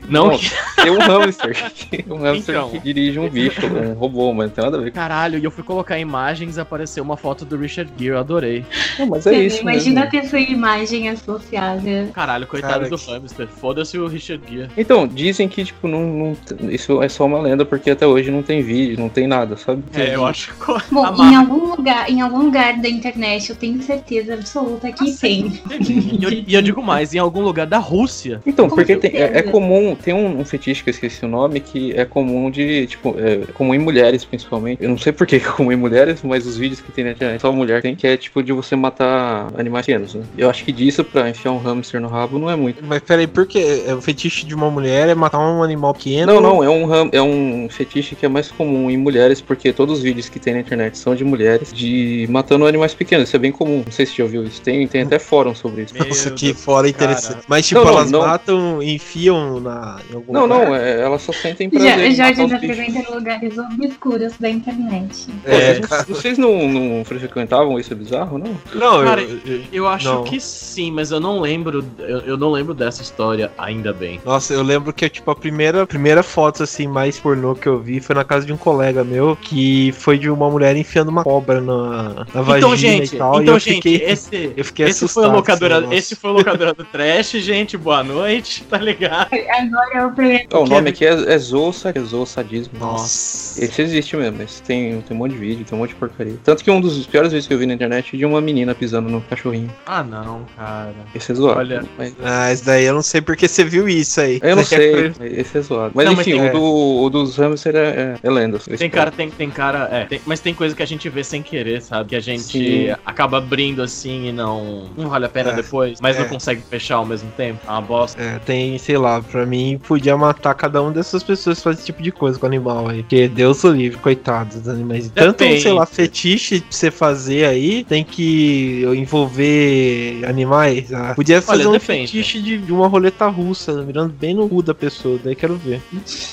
não 0.09 0.29
Bom. 0.29 0.39
Tem 0.81 0.91
um 0.91 0.99
hamster. 0.99 1.71
um 2.09 2.17
hamster 2.17 2.55
Então. 2.55 2.69
que 2.69 2.79
dirige 2.79 3.19
um 3.19 3.29
bicho, 3.29 3.61
um 3.65 3.93
robô, 3.93 4.33
mas 4.33 4.47
não 4.47 4.53
tem 4.55 4.63
nada 4.63 4.77
a 4.77 4.81
ver 4.81 4.91
com 4.91 4.95
Caralho, 4.95 5.37
e 5.39 5.43
eu 5.43 5.51
fui 5.51 5.63
colocar 5.63 5.97
imagens 5.99 6.57
e 6.57 6.59
apareceu 6.59 7.03
uma 7.03 7.17
foto 7.17 7.45
do 7.45 7.57
Richard 7.57 7.91
Gere, 7.97 8.11
eu 8.13 8.19
adorei. 8.19 8.65
Não, 8.99 9.07
mas 9.07 9.25
é 9.27 9.31
Você 9.31 9.45
isso. 9.45 9.61
imagina 9.61 10.01
mesmo. 10.01 10.11
ter 10.21 10.27
sua 10.27 10.39
imagem 10.39 11.09
associada. 11.09 12.09
Caralho, 12.13 12.47
coitado 12.47 12.73
Cara, 12.73 12.89
do 12.89 12.97
que- 12.97 13.11
hamster. 13.11 13.47
Foda-se 13.47 13.97
o 13.97 14.07
Richard 14.07 14.43
Gere. 14.49 14.69
Então, 14.77 15.07
dizem 15.07 15.47
que, 15.47 15.63
tipo, 15.63 15.87
não, 15.87 16.01
não- 16.01 16.69
isso 16.69 17.01
é 17.01 17.09
só 17.09 17.25
uma 17.25 17.39
lenda, 17.41 17.65
porque 17.65 17.91
até 17.91 18.05
hoje 18.05 18.31
não 18.31 18.41
tem 18.43 18.61
vídeo, 18.61 18.99
não 18.99 19.09
tem 19.09 19.27
nada, 19.27 19.57
sabe? 19.57 19.83
É, 19.93 20.15
eu 20.15 20.25
acho 20.25 20.53
que. 20.53 20.63
Bom, 20.93 21.05
Amarra. 21.05 21.31
em 21.31 21.35
algum 21.35 21.75
lugar, 21.75 22.09
em 22.09 22.21
algum 22.21 22.43
lugar 22.43 22.77
da 22.79 22.89
internet, 22.89 23.49
eu 23.49 23.55
tenho 23.55 23.81
certeza 23.81 24.33
absoluta 24.33 24.91
que 24.91 25.11
tem. 25.17 25.61
E 25.79 26.23
eu, 26.23 26.29
e 26.31 26.53
eu 26.53 26.61
digo 26.61 26.81
mais, 26.81 27.13
em 27.13 27.19
algum 27.19 27.41
lugar 27.41 27.65
da 27.65 27.77
Rússia. 27.77 28.41
Então, 28.45 28.69
Com 28.69 28.75
porque 28.75 28.95
tem- 28.95 29.11
é, 29.23 29.39
é 29.39 29.41
comum, 29.43 29.95
tem 29.95 30.13
um, 30.13 30.39
um 30.39 30.45
fetiche 30.45 30.83
que 30.83 30.89
eu 30.89 30.91
esqueci 30.93 31.23
o 31.25 31.27
nome, 31.27 31.59
que 31.59 31.93
é 31.93 32.05
comum 32.05 32.49
de, 32.49 32.87
tipo, 32.87 33.15
é 33.19 33.45
comum 33.53 33.73
em 33.73 33.79
mulheres, 33.79 34.23
principalmente. 34.25 34.81
Eu 34.83 34.89
não 34.89 34.97
sei 34.97 35.11
por 35.11 35.25
que 35.27 35.35
é 35.35 35.39
comum 35.39 35.71
em 35.71 35.75
mulheres, 35.75 36.21
mas 36.23 36.45
os 36.45 36.57
vídeos 36.57 36.79
que 36.81 36.91
tem 36.91 37.03
na 37.03 37.11
internet, 37.11 37.41
só 37.41 37.51
mulher 37.51 37.81
tem, 37.81 37.95
que 37.95 38.07
é, 38.07 38.17
tipo, 38.17 38.41
de 38.43 38.51
você 38.51 38.75
matar 38.75 39.51
animais 39.57 39.85
pequenos, 39.85 40.13
né? 40.15 40.23
Eu 40.37 40.49
acho 40.49 40.63
que 40.63 40.71
disso 40.71 41.03
pra 41.03 41.29
enfiar 41.29 41.51
um 41.51 41.57
hamster 41.57 41.99
no 42.01 42.07
rabo 42.07 42.37
não 42.39 42.49
é 42.49 42.55
muito. 42.55 42.83
Mas 42.85 43.01
peraí, 43.01 43.27
por 43.27 43.45
quê? 43.45 43.83
É 43.87 43.93
o 43.93 44.01
fetiche 44.01 44.45
de 44.45 44.53
uma 44.55 44.69
mulher 44.69 45.09
é 45.09 45.15
matar 45.15 45.39
um 45.39 45.63
animal 45.63 45.93
pequeno? 45.93 46.33
Não, 46.33 46.41
não, 46.41 46.63
é 46.63 46.69
um, 46.69 46.85
ram- 46.85 47.09
é 47.11 47.21
um 47.21 47.67
fetiche 47.69 48.15
que 48.15 48.25
é 48.25 48.29
mais 48.29 48.49
comum 48.49 48.89
em 48.89 48.97
mulheres, 48.97 49.41
porque 49.41 49.71
todos 49.73 49.97
os 49.97 50.03
vídeos 50.03 50.29
que 50.29 50.39
tem 50.39 50.53
na 50.53 50.59
internet 50.59 50.97
são 50.97 51.15
de 51.15 51.23
mulheres 51.23 51.71
de 51.73 52.27
matando 52.29 52.65
animais 52.65 52.93
pequenos. 52.93 53.27
Isso 53.27 53.35
é 53.35 53.39
bem 53.39 53.51
comum. 53.51 53.83
Não 53.85 53.91
sei 53.91 54.05
se 54.05 54.13
você 54.13 54.17
já 54.17 54.23
ouviu 54.23 54.43
isso. 54.45 54.61
Tem, 54.61 54.87
tem 54.87 55.01
até 55.01 55.19
fórum 55.19 55.53
sobre 55.55 55.83
isso. 55.83 55.93
Meu 55.93 56.07
Nossa, 56.07 56.31
que 56.31 56.47
Deus, 56.47 56.63
fora 56.63 56.91
cara. 56.91 57.11
interessante. 57.13 57.43
Mas, 57.47 57.67
tipo, 57.67 57.81
Não, 57.81 57.85
não, 57.87 57.97
elas 57.97 58.11
não. 58.11 58.19
matam, 58.21 58.81
enfiam 58.83 59.12
na, 59.15 59.99
em 60.09 60.15
algum 60.15 60.33
Não, 60.33 60.41
lugar? 60.43 60.65
não, 60.67 60.75
é, 60.75 61.01
elas 61.01 61.21
só 61.21 61.31
sentem 61.33 61.69
Já, 61.71 61.79
prazer 61.79 62.05
em 62.11 62.15
Jorge 62.15 62.47
já 62.47 62.59
frequenta 62.59 63.13
lugares 63.13 63.57
obscuros 63.57 64.33
da 64.39 64.49
internet. 64.49 65.27
Pô, 65.43 65.49
É, 65.51 65.75
vocês-. 65.75 66.05
Vocês 66.07 66.37
não, 66.37 66.67
não 66.69 67.05
frequentavam 67.05 67.79
isso 67.79 67.93
é 67.93 67.95
bizarro, 67.95 68.37
não? 68.37 68.57
Não, 68.73 69.03
Cara, 69.03 69.21
eu, 69.21 69.39
eu- 69.45 69.63
Eu 69.71 69.87
acho 69.87 70.05
Não. 70.07 70.23
que 70.23 70.39
sim, 70.39 70.91
mas 70.91 71.11
eu 71.11 71.19
não 71.19 71.39
lembro. 71.39 71.83
Eu, 71.99 72.19
eu 72.19 72.37
não 72.37 72.51
lembro 72.51 72.73
dessa 72.73 73.01
história, 73.01 73.51
ainda 73.57 73.91
bem. 73.93 74.19
Nossa, 74.25 74.53
eu 74.53 74.63
lembro 74.63 74.93
que, 74.93 75.07
tipo, 75.09 75.29
a 75.31 75.35
primeira, 75.35 75.85
primeira 75.85 76.23
foto, 76.23 76.63
assim, 76.63 76.87
mais 76.87 77.19
pornô 77.19 77.55
que 77.55 77.67
eu 77.67 77.79
vi 77.79 77.99
foi 77.99 78.15
na 78.15 78.23
casa 78.23 78.45
de 78.45 78.53
um 78.53 78.57
colega 78.57 79.03
meu, 79.03 79.35
que 79.35 79.91
foi 79.93 80.17
de 80.17 80.29
uma 80.29 80.49
mulher 80.49 80.75
enfiando 80.75 81.09
uma 81.09 81.23
cobra 81.23 81.59
na, 81.61 82.25
na 82.33 82.41
vagina 82.41 82.57
Então, 82.57 82.75
gente, 82.75 83.15
e 83.15 83.17
tal, 83.17 83.39
e 83.39 83.43
então, 83.43 83.53
eu 83.55 83.59
gente, 83.59 83.75
fiquei... 83.75 83.95
esse, 84.07 84.53
eu 84.55 84.65
fiquei 84.65 84.85
esse 84.87 84.99
foi 84.99 85.05
assustado 85.05 85.25
a 85.25 85.29
com 85.29 85.35
locadora, 85.37 85.75
negócio. 85.81 85.97
esse 85.97 86.15
foi 86.15 86.29
a 86.29 86.33
locadora 86.33 86.73
do 86.73 86.83
Trash, 86.85 87.31
gente. 87.31 87.77
Boa 87.77 88.03
noite, 88.03 88.63
tá 88.69 88.77
ligado? 88.77 89.02
Agora 89.05 89.89
é 89.93 90.05
o 90.05 90.11
primeiro. 90.11 90.47
O 90.53 90.65
nome 90.65 90.89
é- 90.89 90.93
aqui 90.93 91.05
é, 91.05 91.13
é 91.13 91.37
é. 91.37 92.79
Nossa. 92.79 93.63
Esse 93.63 93.81
existe 93.81 94.15
mesmo, 94.15 94.41
esse 94.41 94.61
tem, 94.61 95.01
tem 95.01 95.15
um 95.15 95.19
monte 95.19 95.31
de 95.33 95.37
vídeo, 95.37 95.65
tem 95.65 95.77
um 95.77 95.81
monte 95.81 95.89
de 95.89 95.95
porcaria. 95.95 96.35
Tanto 96.43 96.63
que 96.63 96.71
um 96.71 96.79
dos 96.81 97.05
piores 97.05 97.31
vídeos 97.31 97.47
que 97.47 97.53
eu 97.53 97.57
vi 97.57 97.65
na 97.65 97.73
internet 97.73 98.15
é 98.15 98.17
de 98.17 98.25
uma 98.25 98.41
menina 98.41 98.73
pisando 98.75 99.09
no 99.09 99.21
cachorrinho. 99.21 99.69
Ah, 99.85 100.03
não, 100.03 100.45
cara. 100.55 100.93
Esse 101.13 101.31
é 101.31 101.35
zoado. 101.35 101.59
Olha. 101.59 101.83
Mas- 101.97 102.15
Ah, 102.23 102.51
isso 102.51 102.65
daí 102.65 102.85
eu 102.85 102.93
não 102.93 103.01
sei 103.01 103.21
porque 103.21 103.47
você 103.47 103.63
viu 103.63 103.87
isso 103.87 104.19
aí. 104.21 104.39
eu 104.41 104.55
não 104.55 104.63
sei, 104.63 105.11
esse 105.21 105.57
é 105.57 105.61
zoado. 105.61 105.91
Mas 105.95 106.05
Não, 106.05 106.15
mas 106.15 106.27
enfim, 106.27 106.39
tem- 106.39 106.49
o, 106.49 106.53
do, 106.53 107.03
o 107.03 107.09
dos 107.09 107.37
hamster 107.37 107.75
é, 107.75 107.79
é, 107.79 108.15
é 108.23 108.29
lenda. 108.29 108.59
Tem 108.59 108.89
cara, 108.89 109.11
tem, 109.11 109.29
tem 109.29 109.49
cara, 109.49 109.87
é, 109.91 110.05
tem- 110.05 110.21
mas 110.25 110.39
tem 110.39 110.53
coisa 110.53 110.75
que 110.75 110.83
a 110.83 110.87
gente 110.87 111.07
vê 111.09 111.23
sem 111.23 111.41
querer, 111.41 111.81
sabe? 111.81 112.09
Que 112.09 112.15
a 112.15 112.19
gente 112.19 112.43
Sim. 112.43 112.95
acaba 113.05 113.37
abrindo 113.37 113.81
assim 113.81 114.27
e 114.27 114.31
não, 114.31 114.89
não 114.97 115.09
vale 115.09 115.25
a 115.25 115.29
pena 115.29 115.51
É, 115.51 115.55
depois, 115.55 115.99
mas 116.01 116.15
é. 116.15 116.19
não 116.21 116.27
consegue 116.29 116.61
fechar 116.69 116.95
ao 116.95 117.05
mesmo 117.05 117.31
tempo. 117.31 117.59
É 117.67 117.69
uma 117.71 117.81
bosta. 117.81 118.21
É, 118.21 118.39
tem, 118.39 118.77
sei 118.93 118.97
lá, 118.99 119.19
pra 119.23 119.43
mim 119.43 119.79
podia 119.87 120.15
matar 120.15 120.53
cada 120.53 120.79
uma 120.79 120.91
dessas 120.91 121.23
pessoas 121.23 121.57
que 121.57 121.63
faz 121.63 121.77
esse 121.77 121.85
tipo 121.87 122.03
de 122.03 122.11
coisa 122.11 122.37
com 122.37 122.45
o 122.45 122.47
animal 122.49 122.89
aí. 122.89 123.01
Porque 123.01 123.27
Deus 123.27 123.63
o 123.63 123.71
livre, 123.71 123.97
coitados 123.97 124.57
dos 124.57 124.67
animais. 124.69 125.09
Tanto, 125.15 125.39
Depende. 125.39 125.61
sei 125.61 125.73
lá, 125.73 125.83
fetiche 125.83 126.59
pra 126.59 126.67
você 126.69 126.91
fazer 126.91 127.45
aí, 127.45 127.83
tem 127.83 128.03
que 128.03 128.83
envolver 128.95 130.23
animais. 130.27 130.93
Ah, 130.93 131.13
podia 131.15 131.41
fazer 131.41 131.63
Olha, 131.63 131.69
um 131.69 131.71
depende. 131.73 132.11
fetiche 132.11 132.39
de, 132.39 132.59
de 132.59 132.71
uma 132.71 132.87
roleta 132.87 133.25
russa, 133.27 133.81
mirando 133.81 134.13
bem 134.13 134.35
no 134.35 134.47
cu 134.47 134.61
da 134.61 134.75
pessoa, 134.75 135.19
daí 135.23 135.35
quero 135.35 135.55
ver. 135.55 135.81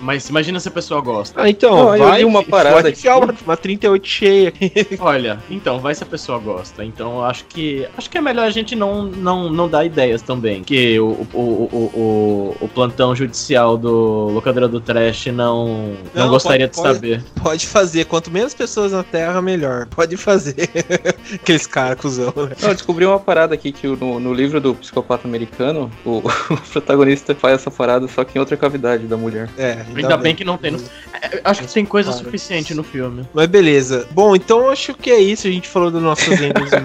Mas 0.02 0.28
imagina 0.28 0.60
se 0.60 0.68
a 0.68 0.72
pessoa 0.72 1.00
gosta. 1.00 1.40
Ah, 1.40 1.48
então, 1.48 1.74
Não, 1.74 1.98
vai, 1.98 2.24
uma 2.24 2.44
parada 2.44 2.90
enfiar 2.90 3.16
uma, 3.16 3.34
uma 3.42 3.56
38 3.56 4.06
cheia. 4.06 4.52
Olha, 5.00 5.38
então, 5.50 5.78
vai 5.80 5.94
se 5.94 6.02
a 6.02 6.06
pessoa 6.06 6.38
gosta. 6.38 6.84
Então, 6.84 7.14
eu 7.14 7.24
acho 7.24 7.46
que 7.46 7.88
acho 7.96 8.10
que 8.10 8.18
é 8.18 8.20
melhor 8.20 8.44
a 8.44 8.50
gente 8.50 8.76
não, 8.76 9.04
não, 9.04 9.50
não 9.50 9.66
dar 9.66 9.86
ideias 9.86 10.20
também. 10.20 10.62
Que 10.62 11.00
o, 11.00 11.26
o, 11.32 11.38
o, 11.38 11.90
o, 11.94 12.49
o, 12.60 12.64
o 12.64 12.68
plantão 12.68 13.14
judicial 13.14 13.76
do 13.76 14.28
locadora 14.28 14.68
do 14.68 14.80
trash 14.80 15.26
não, 15.26 15.94
não, 16.14 16.24
Não, 16.24 16.28
gostaria 16.28 16.68
pode- 16.68 16.76
de 16.76 16.82
pode- 16.82 16.94
saber. 16.94 17.24
Pode 17.42 17.66
fazer, 17.66 18.04
quanto 18.04 18.30
menos 18.30 18.54
pessoas 18.54 18.92
na 18.92 19.02
Terra, 19.02 19.40
melhor. 19.42 19.86
Pode 19.86 20.16
fazer. 20.16 20.56
Aqueles 21.34 21.66
caras 21.66 21.98
cuzão, 21.98 22.32
né? 22.36 22.54
Eu 22.62 22.72
descobri 22.74 23.04
uma 23.06 23.18
parada 23.18 23.54
aqui 23.54 23.72
que 23.72 23.86
no, 23.86 24.20
no 24.20 24.32
livro 24.32 24.60
do 24.60 24.74
psicopata 24.74 25.26
americano, 25.26 25.90
o, 26.04 26.18
o 26.50 26.56
protagonista 26.72 27.34
faz 27.34 27.54
essa 27.54 27.70
parada 27.70 28.06
só 28.08 28.24
que 28.24 28.36
em 28.36 28.40
outra 28.40 28.56
cavidade 28.56 29.06
da 29.06 29.16
mulher. 29.16 29.48
É, 29.56 29.84
Ainda 29.94 30.16
bem 30.16 30.34
que 30.34 30.44
não 30.44 30.56
tem. 30.56 30.72
No... 30.72 30.78
É, 31.22 31.40
Acho 31.44 31.62
que 31.62 31.72
tem 31.72 31.84
coisa 31.84 32.12
suficiente 32.12 32.74
no 32.74 32.82
filme. 32.82 33.26
Mas 33.32 33.46
beleza. 33.46 34.06
Bom, 34.10 34.34
então 34.36 34.70
acho 34.70 34.94
que 34.94 35.10
é 35.10 35.20
isso. 35.20 35.46
A 35.46 35.50
gente 35.50 35.68
falou 35.68 35.90
das 35.90 36.02
nossas 36.02 36.38
lendas 36.38 36.70
na 36.70 36.80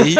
aí. 0.00 0.14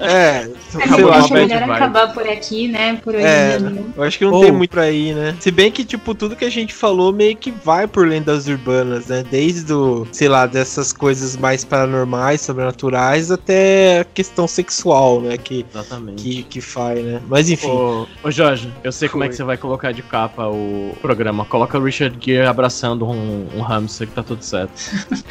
É, 0.00 0.48
sei 0.70 1.04
lá, 1.04 1.16
uma 1.16 1.18
Acho 1.18 1.32
melhor 1.32 1.62
acabar 1.62 2.12
por 2.12 2.26
aqui, 2.26 2.68
né? 2.68 2.98
Por 3.02 3.14
hoje 3.14 3.24
É, 3.24 3.58
mesmo. 3.58 3.81
Eu 3.96 4.02
acho 4.02 4.18
que 4.18 4.24
não 4.24 4.32
Ou- 4.32 4.42
tem 4.42 4.52
muito 4.52 4.70
pra 4.70 4.90
ir, 4.90 5.14
né? 5.14 5.34
Se 5.40 5.50
bem 5.50 5.70
que, 5.70 5.84
tipo, 5.84 6.14
tudo 6.14 6.36
que 6.36 6.44
a 6.44 6.50
gente 6.50 6.72
falou 6.74 7.12
meio 7.12 7.36
que 7.36 7.50
vai 7.50 7.86
por 7.86 8.06
lendas 8.06 8.46
urbanas, 8.48 9.06
né? 9.06 9.24
Desde 9.30 9.72
o, 9.72 10.06
sei 10.12 10.28
lá, 10.28 10.46
dessas 10.46 10.92
coisas 10.92 11.36
mais 11.36 11.64
paranormais, 11.64 12.40
sobrenaturais, 12.40 13.30
até 13.30 14.00
a 14.00 14.04
questão 14.04 14.46
sexual, 14.48 15.20
né? 15.20 15.36
Que, 15.36 15.64
Exatamente. 15.70 16.22
que, 16.22 16.42
que 16.44 16.60
faz, 16.60 17.02
né? 17.04 17.20
Mas 17.28 17.50
enfim. 17.50 17.68
Ô, 17.68 18.06
ô 18.22 18.30
Jorge, 18.30 18.72
eu 18.84 18.92
sei 18.92 19.08
como 19.08 19.24
é 19.24 19.28
que 19.28 19.32
Foi. 19.32 19.36
você 19.38 19.44
vai 19.44 19.56
colocar 19.56 19.92
de 19.92 20.02
capa 20.02 20.46
o 20.48 20.94
programa. 21.00 21.44
Coloca 21.44 21.78
o 21.78 21.84
Richard 21.84 22.16
Gere 22.20 22.46
abraçando 22.46 23.06
um, 23.08 23.46
um 23.54 23.62
hamster 23.62 24.06
que 24.08 24.14
tá 24.14 24.22
tudo 24.22 24.42
certo. 24.42 24.72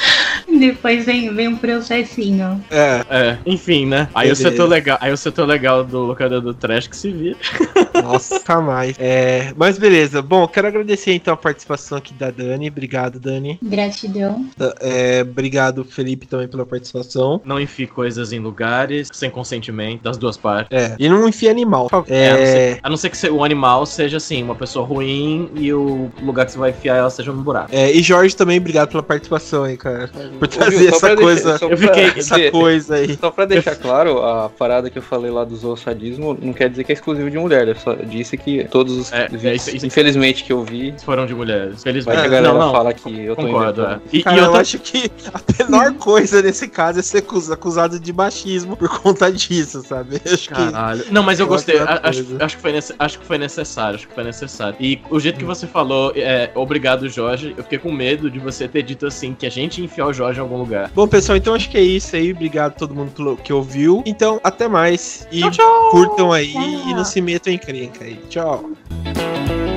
Depois 0.48 1.06
vem, 1.06 1.34
vem 1.34 1.48
um 1.48 1.56
processinho. 1.58 2.64
É, 2.70 3.06
É, 3.10 3.38
enfim, 3.46 3.86
né? 3.86 4.08
Aí 4.14 4.32
o 4.32 4.36
setor 4.36 4.68
legal, 4.68 4.98
aí 5.02 5.12
o 5.12 5.18
setor 5.18 5.46
legal 5.48 5.84
do 5.84 6.00
locador 6.00 6.42
do 6.42 6.54
trash 6.54 6.88
que 6.88 6.96
se 6.98 7.12
vira. 7.12 7.38
Nossa, 8.04 8.62
mais. 8.62 8.96
É, 9.00 9.54
mas 9.56 9.78
beleza. 9.78 10.22
Bom, 10.22 10.48
quero 10.48 10.68
agradecer 10.68 11.14
então 11.14 11.34
a 11.34 11.38
participação 11.38 11.98
aqui 11.98 12.14
da 12.14 12.30
Dani. 12.32 12.68
Obrigado, 12.70 13.20
Dani. 13.20 13.60
Gratidão. 13.62 14.46
É, 14.80 15.22
obrigado, 15.22 15.84
Felipe, 15.84 16.26
também 16.28 16.48
pela 16.48 16.66
participação. 16.66 17.42
Não 17.46 17.60
enfie 17.60 17.88
coisas 17.88 18.32
em 18.34 18.40
lugares 18.40 19.10
sem 19.12 19.30
consentimento 19.30 20.02
das 20.04 20.18
duas 20.18 20.38
partes. 20.38 20.68
É, 20.78 20.96
e 21.00 21.10
não 21.10 21.28
enfia 21.28 21.52
animal. 21.52 21.88
por. 21.90 22.06
É, 22.08 22.30
a, 22.30 22.34
não 22.34 22.40
É, 22.42 22.46
ser, 22.46 22.80
a 22.84 22.90
não 22.90 22.98
ser 22.98 23.10
que 23.10 23.30
o 23.30 23.44
animal 23.44 23.86
seja 23.86 24.18
assim, 24.18 24.44
uma 24.44 24.56
pessoa 24.56 24.86
ruim 24.86 25.50
e 25.56 25.74
o 25.74 26.12
lugar 26.22 26.46
que 26.46 26.52
você 26.52 26.58
vai 26.58 26.70
enfiar 26.72 26.96
ela 26.98 27.10
seja 27.10 27.32
no 27.32 27.42
buraco. 27.42 27.70
é, 27.72 27.92
e 27.92 28.02
Jorge 28.02 28.36
também, 28.36 28.58
obrigado 28.58 28.90
pela 28.90 29.04
participação 29.04 29.64
aí, 29.64 29.78
cara. 29.78 30.10
Por 30.40 30.46
Ô, 30.46 30.48
trazer 30.48 30.78
viu, 30.78 30.90
essa 30.90 31.00
pra 31.00 31.16
coisa. 31.16 31.44
deixar- 31.52 31.60
só 31.60 31.66
Eu 31.70 31.78
pra- 31.78 31.88
fiquei- 31.88 32.22
Essa 32.22 32.36
de- 32.36 32.52
coisa 32.52 32.96
aí. 32.96 33.18
Só 33.18 33.32
pra 33.32 33.46
deixar 33.46 33.76
claro, 33.78 34.22
a 34.24 34.50
parada 34.50 34.90
que 34.90 34.98
eu 34.98 35.02
falei 35.02 35.32
lá 35.32 35.44
do 35.44 35.56
zoosadismo 35.56 36.38
não 36.42 36.54
quer 36.54 36.70
dizer 36.70 36.84
que 36.84 36.92
é 36.92 36.96
exclusivo 36.96 37.30
de 37.30 37.38
mulher. 37.38 37.68
Eu 37.68 37.76
só 37.76 37.91
disse 37.96 38.38
que 38.38 38.64
todos 38.66 38.98
os 38.98 39.12
É, 39.14 39.26
é 39.26 39.28
vídeos, 39.30 39.68
isso- 39.68 39.76
isso- 39.78 39.86
infelizmente, 39.86 40.44
que 40.44 40.52
eu 40.54 40.64
vi, 40.64 40.94
Foram 41.04 41.26
de 41.26 41.34
mulheres. 41.36 41.76
vai 41.76 41.94
Felizmente. 41.94 42.20
que 42.22 42.26
a 42.26 42.30
galera 42.30 42.54
não, 42.54 42.60
não. 42.68 42.72
fala 42.72 42.94
que 42.94 43.20
eu 43.26 43.36
tô 43.36 43.42
Concordo, 43.44 43.84
é. 43.86 44.00
E, 44.12 44.24
Cara, 44.24 44.36
e 44.36 44.40
eu 44.40 44.46
outra 44.46 44.62
acho 44.62 44.80
que 44.80 45.12
a 45.34 45.64
menor 45.64 45.94
coisa 46.00 46.42
nesse 46.42 46.68
caso 46.68 47.00
é 47.00 47.02
ser 47.02 47.20
acus- 47.20 47.50
acusado 47.52 48.00
de 48.00 48.14
machismo 48.14 48.76
por 48.78 48.90
conta 49.02 49.32
disso, 49.32 49.84
sabe? 49.88 50.22
Eu 50.24 50.34
acho 50.34 50.48
que. 50.48 50.54
Caralho. 50.54 51.06
Não, 51.12 51.24
mas 51.24 51.40
eu 51.40 51.46
Eu 51.46 51.50
gostei. 51.50 51.78
acho 51.80 51.92
A- 51.92 52.02
Acho, 52.12 52.26
acho, 52.40 52.56
que 52.58 52.62
foi 52.62 52.72
nece- 52.72 52.96
acho 53.00 53.20
que 53.20 53.26
foi 53.26 53.38
necessário. 53.38 53.96
Acho 53.96 54.08
que 54.08 54.14
foi 54.14 54.24
necessário. 54.24 54.76
E 54.80 55.00
o 55.10 55.20
jeito 55.20 55.38
que 55.40 55.46
você 55.46 55.66
falou, 55.68 56.12
é, 56.16 56.50
obrigado, 56.56 57.08
Jorge. 57.10 57.54
Eu 57.58 57.64
fiquei 57.64 57.80
com 57.80 57.92
medo 57.92 58.30
de 58.30 58.40
você 58.40 58.68
ter 58.68 58.84
dito 58.84 59.06
assim, 59.06 59.34
que 59.34 59.46
a 59.46 59.50
gente 59.50 59.80
ia 59.80 59.86
enfiar 59.86 60.08
o 60.08 60.14
Jorge 60.14 60.40
em 60.40 60.42
algum 60.44 60.58
lugar. 60.58 60.90
Bom, 60.94 61.08
pessoal, 61.08 61.38
então 61.38 61.54
acho 61.54 61.70
que 61.70 61.78
é 61.78 61.82
isso 61.82 62.16
aí. 62.16 62.32
Obrigado 62.32 62.72
a 62.72 62.76
todo 62.76 62.94
mundo 62.94 63.38
que 63.44 63.52
ouviu. 63.54 64.04
Então, 64.06 64.40
até 64.44 64.68
mais. 64.68 65.28
E 65.32 65.42
Tchau, 65.42 65.52
tchau! 65.52 65.90
curtam 65.92 66.32
aí 66.32 66.52
Tchau. 66.54 66.62
e 66.90 66.94
não 66.94 67.06
se 67.06 67.22
metam 67.22 67.52
em 67.54 67.58
crenca 67.88 68.06
aí. 68.06 68.18
Tchau. 68.30 69.71